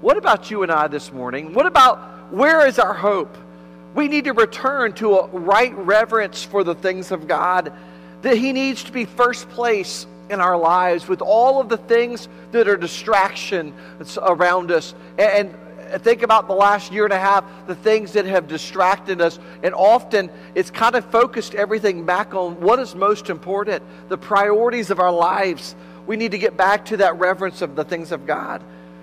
What 0.00 0.16
about 0.16 0.50
you 0.50 0.62
and 0.62 0.70
I 0.70 0.88
this 0.88 1.12
morning? 1.12 1.54
What 1.54 1.66
about 1.66 2.32
where 2.32 2.66
is 2.66 2.78
our 2.78 2.94
hope? 2.94 3.36
We 3.94 4.08
need 4.08 4.24
to 4.24 4.32
return 4.32 4.92
to 4.94 5.16
a 5.16 5.26
right 5.28 5.74
reverence 5.76 6.42
for 6.42 6.64
the 6.64 6.74
things 6.74 7.10
of 7.12 7.26
God, 7.26 7.72
that 8.22 8.36
He 8.36 8.52
needs 8.52 8.84
to 8.84 8.92
be 8.92 9.04
first 9.04 9.48
place 9.48 10.06
in 10.28 10.40
our 10.40 10.56
lives 10.56 11.08
with 11.08 11.22
all 11.22 11.60
of 11.60 11.68
the 11.68 11.76
things 11.76 12.28
that 12.52 12.68
are 12.68 12.76
distraction 12.76 13.72
around 14.18 14.70
us. 14.70 14.94
And 15.18 15.54
think 15.98 16.22
about 16.22 16.48
the 16.48 16.54
last 16.54 16.92
year 16.92 17.04
and 17.04 17.12
a 17.12 17.18
half, 17.18 17.44
the 17.66 17.74
things 17.74 18.12
that 18.12 18.24
have 18.26 18.48
distracted 18.48 19.20
us. 19.20 19.38
And 19.62 19.74
often 19.74 20.30
it's 20.54 20.70
kind 20.70 20.94
of 20.94 21.04
focused 21.06 21.54
everything 21.54 22.04
back 22.04 22.34
on 22.34 22.60
what 22.60 22.78
is 22.78 22.94
most 22.94 23.30
important, 23.30 23.82
the 24.08 24.18
priorities 24.18 24.90
of 24.90 25.00
our 25.00 25.12
lives. 25.12 25.74
We 26.06 26.16
need 26.16 26.32
to 26.32 26.38
get 26.38 26.56
back 26.56 26.86
to 26.86 26.98
that 26.98 27.18
reverence 27.18 27.62
of 27.62 27.76
the 27.76 27.84
things 27.84 28.12
of 28.12 28.26
God. 28.26 28.62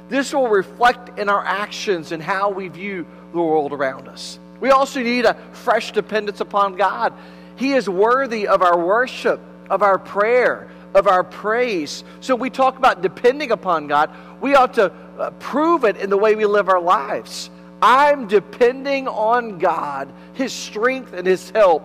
This 0.10 0.34
will 0.34 0.48
reflect 0.48 1.18
in 1.18 1.30
our 1.30 1.44
actions 1.44 2.12
and 2.12 2.22
how 2.22 2.50
we 2.50 2.68
view 2.68 3.06
the 3.32 3.42
world 3.42 3.74
around 3.74 4.08
us. 4.08 4.40
We 4.60 4.70
also 4.70 5.02
need 5.02 5.26
a 5.26 5.34
fresh 5.52 5.92
dependence 5.92 6.40
upon 6.40 6.76
God. 6.76 7.14
He 7.56 7.74
is 7.74 7.90
worthy 7.90 8.48
of 8.48 8.62
our 8.62 8.78
worship, 8.78 9.40
of 9.70 9.82
our 9.82 9.98
prayer, 9.98 10.70
of 10.94 11.08
our 11.08 11.24
praise. 11.24 12.04
So 12.22 12.36
we 12.36 12.50
talk 12.50 12.78
about 12.78 13.02
depending 13.02 13.52
upon 13.52 13.88
God. 13.88 14.12
We 14.42 14.56
ought 14.56 14.76
to 14.76 14.92
prove 15.40 15.84
it 15.84 15.98
in 15.98 16.10
the 16.10 16.18
way 16.18 16.36
we 16.36 16.46
live 16.46 16.70
our 16.70 16.82
lives. 16.82 17.50
I'm 17.82 18.28
depending 18.28 19.08
on 19.08 19.58
God, 19.58 20.12
His 20.34 20.54
strength 20.54 21.14
and 21.14 21.28
His 21.28 21.50
help 21.50 21.84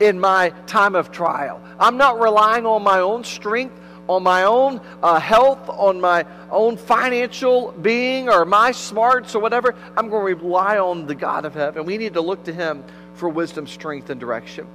in 0.00 0.18
my 0.18 0.50
time 0.66 0.94
of 0.94 1.10
trial. 1.10 1.60
I'm 1.78 1.96
not 1.96 2.20
relying 2.20 2.66
on 2.66 2.82
my 2.82 3.00
own 3.00 3.24
strength 3.24 3.80
on 4.10 4.24
my 4.24 4.42
own 4.42 4.80
uh, 5.04 5.20
health, 5.20 5.68
on 5.68 6.00
my 6.00 6.26
own 6.50 6.76
financial 6.76 7.70
being, 7.70 8.28
or 8.28 8.44
my 8.44 8.72
smarts, 8.72 9.36
or 9.36 9.38
whatever. 9.38 9.76
I'm 9.96 10.08
going 10.08 10.36
to 10.36 10.42
rely 10.42 10.78
on 10.78 11.06
the 11.06 11.14
God 11.14 11.44
of 11.44 11.54
heaven. 11.54 11.84
We 11.84 11.96
need 11.96 12.14
to 12.14 12.20
look 12.20 12.42
to 12.44 12.52
Him 12.52 12.82
for 13.14 13.28
wisdom, 13.28 13.68
strength, 13.68 14.10
and 14.10 14.18
direction. 14.18 14.66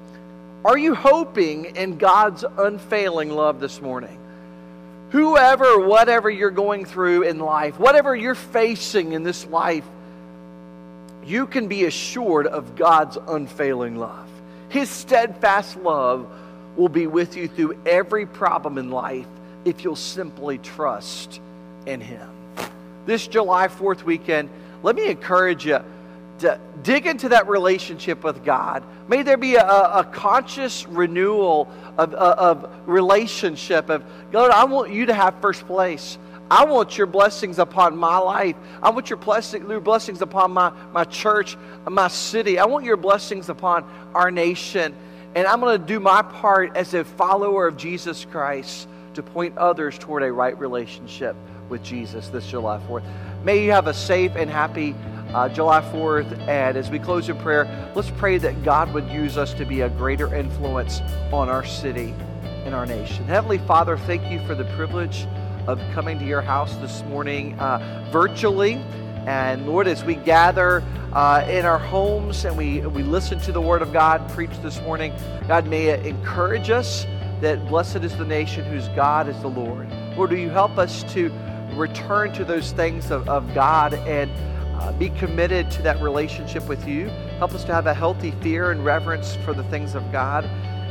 Are 0.63 0.77
you 0.77 0.95
hoping 0.95 1.65
in 1.75 1.97
God's 1.97 2.45
unfailing 2.57 3.29
love 3.29 3.59
this 3.59 3.81
morning? 3.81 4.17
Whoever, 5.15 5.79
whatever 5.79 6.29
you're 6.29 6.51
going 6.51 6.83
through 6.83 7.21
in 7.21 7.39
life, 7.39 7.79
whatever 7.79 8.13
you're 8.13 8.35
facing 8.35 9.13
in 9.13 9.23
this 9.23 9.45
life, 9.47 9.85
you 11.25 11.47
can 11.47 11.69
be 11.69 11.85
assured 11.85 12.47
of 12.47 12.75
God's 12.75 13.17
unfailing 13.25 13.95
love. 13.95 14.27
His 14.67 14.89
steadfast 14.89 15.77
love 15.77 16.27
will 16.75 16.89
be 16.89 17.07
with 17.07 17.37
you 17.37 17.47
through 17.47 17.77
every 17.85 18.25
problem 18.25 18.77
in 18.77 18.91
life 18.91 19.25
if 19.63 19.85
you'll 19.85 19.95
simply 19.95 20.57
trust 20.57 21.39
in 21.85 22.01
Him. 22.01 22.29
This 23.05 23.25
July 23.25 23.69
4th 23.69 24.03
weekend, 24.03 24.49
let 24.83 24.97
me 24.97 25.07
encourage 25.07 25.65
you 25.65 25.79
dig 26.83 27.05
into 27.05 27.29
that 27.29 27.47
relationship 27.47 28.23
with 28.23 28.43
God. 28.43 28.83
May 29.07 29.23
there 29.23 29.37
be 29.37 29.55
a, 29.55 29.65
a 29.65 30.03
conscious 30.03 30.85
renewal 30.87 31.69
of, 31.97 32.13
of 32.13 32.69
relationship 32.85 33.89
of 33.89 34.03
God, 34.31 34.51
I 34.51 34.65
want 34.65 34.91
you 34.91 35.05
to 35.07 35.13
have 35.13 35.39
first 35.41 35.65
place. 35.65 36.17
I 36.49 36.65
want 36.65 36.97
your 36.97 37.07
blessings 37.07 37.57
upon 37.57 37.97
my 37.97 38.17
life. 38.17 38.55
I 38.83 38.91
want 38.91 39.09
your, 39.09 39.17
blessing, 39.17 39.67
your 39.67 39.79
blessings 39.79 40.21
upon 40.21 40.51
my, 40.51 40.71
my 40.93 41.03
church, 41.03 41.57
my 41.89 42.07
city. 42.07 42.59
I 42.59 42.65
want 42.65 42.85
your 42.85 42.97
blessings 42.97 43.49
upon 43.49 43.83
our 44.13 44.29
nation. 44.29 44.93
And 45.33 45.47
I'm 45.47 45.59
going 45.59 45.79
to 45.79 45.85
do 45.85 45.99
my 45.99 46.21
part 46.21 46.77
as 46.77 46.93
a 46.93 47.03
follower 47.03 47.67
of 47.67 47.77
Jesus 47.77 48.25
Christ 48.25 48.87
to 49.15 49.23
point 49.23 49.57
others 49.57 49.97
toward 49.97 50.21
a 50.23 50.31
right 50.31 50.57
relationship 50.59 51.35
with 51.67 51.81
Jesus 51.81 52.27
this 52.27 52.47
July 52.47 52.79
4th. 52.87 53.03
May 53.43 53.63
you 53.63 53.71
have 53.71 53.87
a 53.87 53.93
safe 53.93 54.35
and 54.35 54.49
happy 54.49 54.93
uh, 55.35 55.49
July 55.49 55.81
4th. 55.81 56.47
And 56.47 56.77
as 56.77 56.89
we 56.89 56.97
close 56.97 57.27
in 57.27 57.37
prayer, 57.37 57.91
let's 57.93 58.09
pray 58.11 58.37
that 58.37 58.63
God 58.63 58.93
would 58.93 59.09
use 59.09 59.37
us 59.37 59.53
to 59.55 59.65
be 59.65 59.81
a 59.81 59.89
greater 59.89 60.33
influence 60.33 61.01
on 61.33 61.49
our 61.49 61.65
city 61.65 62.15
and 62.63 62.73
our 62.73 62.85
nation. 62.85 63.25
Heavenly 63.25 63.57
Father, 63.57 63.97
thank 63.97 64.31
you 64.31 64.43
for 64.47 64.55
the 64.55 64.63
privilege 64.75 65.27
of 65.67 65.79
coming 65.93 66.17
to 66.19 66.25
your 66.25 66.41
house 66.41 66.77
this 66.77 67.03
morning 67.03 67.59
uh, 67.59 68.09
virtually. 68.13 68.75
And 69.27 69.67
Lord, 69.67 69.87
as 69.87 70.05
we 70.05 70.15
gather 70.15 70.81
uh, 71.11 71.45
in 71.49 71.65
our 71.65 71.79
homes 71.79 72.45
and 72.45 72.55
we, 72.57 72.79
we 72.81 73.03
listen 73.03 73.39
to 73.41 73.51
the 73.51 73.61
Word 73.61 73.81
of 73.81 73.91
God 73.91 74.29
preached 74.29 74.63
this 74.63 74.79
morning, 74.81 75.13
God, 75.49 75.67
may 75.67 75.87
it 75.87 76.05
encourage 76.05 76.69
us 76.69 77.05
that 77.41 77.67
blessed 77.67 77.97
is 77.97 78.15
the 78.17 78.25
nation 78.25 78.63
whose 78.65 78.87
God 78.89 79.27
is 79.27 79.39
the 79.41 79.49
Lord. 79.49 79.91
Lord, 80.15 80.29
do 80.29 80.37
you 80.37 80.49
help 80.49 80.77
us 80.77 81.03
to 81.13 81.29
return 81.73 82.31
to 82.33 82.45
those 82.45 82.71
things 82.71 83.11
of, 83.11 83.27
of 83.27 83.53
God 83.53 83.95
and 83.95 84.31
uh, 84.79 84.91
be 84.93 85.09
committed 85.09 85.71
to 85.71 85.81
that 85.81 86.01
relationship 86.01 86.67
with 86.67 86.87
you? 86.87 87.07
Help 87.37 87.53
us 87.53 87.63
to 87.65 87.73
have 87.73 87.87
a 87.87 87.93
healthy 87.93 88.31
fear 88.41 88.71
and 88.71 88.83
reverence 88.83 89.35
for 89.37 89.53
the 89.53 89.63
things 89.65 89.95
of 89.95 90.11
God. 90.11 90.45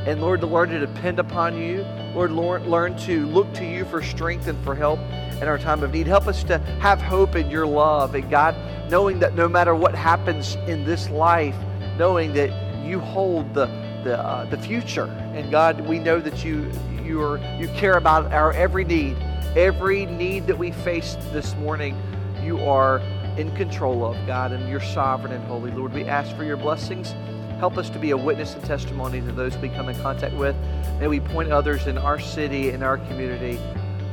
And 0.07 0.21
Lord, 0.21 0.41
to 0.43 0.47
learn 0.47 0.69
to 0.71 0.81
depend 0.81 1.19
upon 1.19 1.57
you. 1.57 1.83
Lord, 2.15 2.67
learn 2.67 2.97
to 2.99 3.27
look 3.27 3.53
to 3.55 3.65
you 3.65 3.85
for 3.87 4.03
strength 4.03 4.47
and 4.47 4.63
for 4.65 4.75
help 4.75 4.99
in 5.41 5.49
our 5.49 5.59
time 5.59 5.83
of 5.83 5.93
need. 5.93 6.07
Help 6.07 6.27
us 6.27 6.45
to 6.45 6.59
have 6.81 7.01
hope 7.01 7.37
in 7.37 7.51
your 7.51 7.67
love. 7.67 8.15
And 8.15 8.31
God, 8.31 8.55
knowing 8.91 9.19
that 9.21 9.35
no 9.35 9.49
matter 9.49 9.75
what 9.75 9.95
happens 9.95 10.57
in 10.67 10.85
this 10.85 11.09
life, 11.11 11.57
knowing 11.99 12.33
that 12.35 12.51
you 12.85 13.01
hold 13.01 13.55
the, 13.55 13.67
the, 14.05 14.19
uh, 14.19 14.45
the 14.47 14.59
future. 14.59 15.07
And 15.35 15.51
God, 15.51 15.81
we 15.81 15.99
know 15.99 16.21
that 16.21 16.45
you, 16.45 16.71
you, 17.03 17.23
are, 17.23 17.39
you 17.59 17.69
care 17.69 17.97
about 17.97 18.33
our 18.33 18.53
every 18.53 18.85
need. 18.85 19.17
Every 19.57 20.07
need 20.07 20.47
that 20.49 20.59
we 20.59 20.73
face 20.73 21.17
this 21.33 21.55
morning, 21.57 21.97
you 22.43 22.61
are 22.61 23.01
in 23.37 23.55
control 23.57 24.05
of, 24.05 24.17
God, 24.27 24.53
and 24.53 24.69
you're 24.69 24.81
sovereign 24.81 25.33
and 25.33 25.45
holy. 25.45 25.71
Lord, 25.71 25.93
we 25.93 26.05
ask 26.05 26.35
for 26.37 26.45
your 26.45 26.57
blessings. 26.57 27.15
Help 27.59 27.79
us 27.79 27.89
to 27.91 27.99
be 27.99 28.11
a 28.11 28.17
witness 28.17 28.55
and 28.55 28.65
testimony 28.65 29.21
to 29.21 29.33
those 29.33 29.57
we 29.59 29.69
come 29.69 29.89
in 29.89 30.01
contact 30.01 30.35
with. 30.35 30.57
May 31.01 31.09
we 31.09 31.21
point 31.21 31.51
others 31.51 31.87
in 31.87 31.99
our 31.99 32.19
city, 32.19 32.71
in 32.71 32.83
our 32.83 32.99
community, 32.99 33.59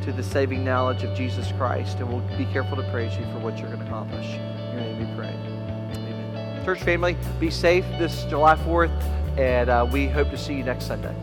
to 0.04 0.12
the 0.12 0.24
saving 0.24 0.64
knowledge 0.64 1.04
of 1.04 1.16
Jesus 1.16 1.52
Christ. 1.54 2.00
And 2.00 2.10
we'll 2.10 2.38
be 2.38 2.46
careful 2.52 2.78
to 2.78 2.90
praise 2.92 3.16
you 3.18 3.24
for 3.26 3.40
what 3.40 3.58
you're 3.58 3.68
going 3.68 3.80
to 3.80 3.86
accomplish. 3.86 4.26
In 4.26 4.74
your 4.74 4.82
name 4.82 5.00
we 5.00 5.16
pray. 5.16 5.34
Amen. 5.34 6.66
Church 6.66 6.82
family, 6.82 7.18
be 7.40 7.52
safe 7.52 7.86
this 8.00 8.24
July 8.26 8.56
4th. 8.56 8.92
and 9.38 9.70
uh, 9.70 9.88
we 9.92 10.08
hope 10.08 10.30
to 10.30 10.38
see 10.38 10.54
you 10.54 10.64
next 10.64 10.88
Sunday. 10.88 11.16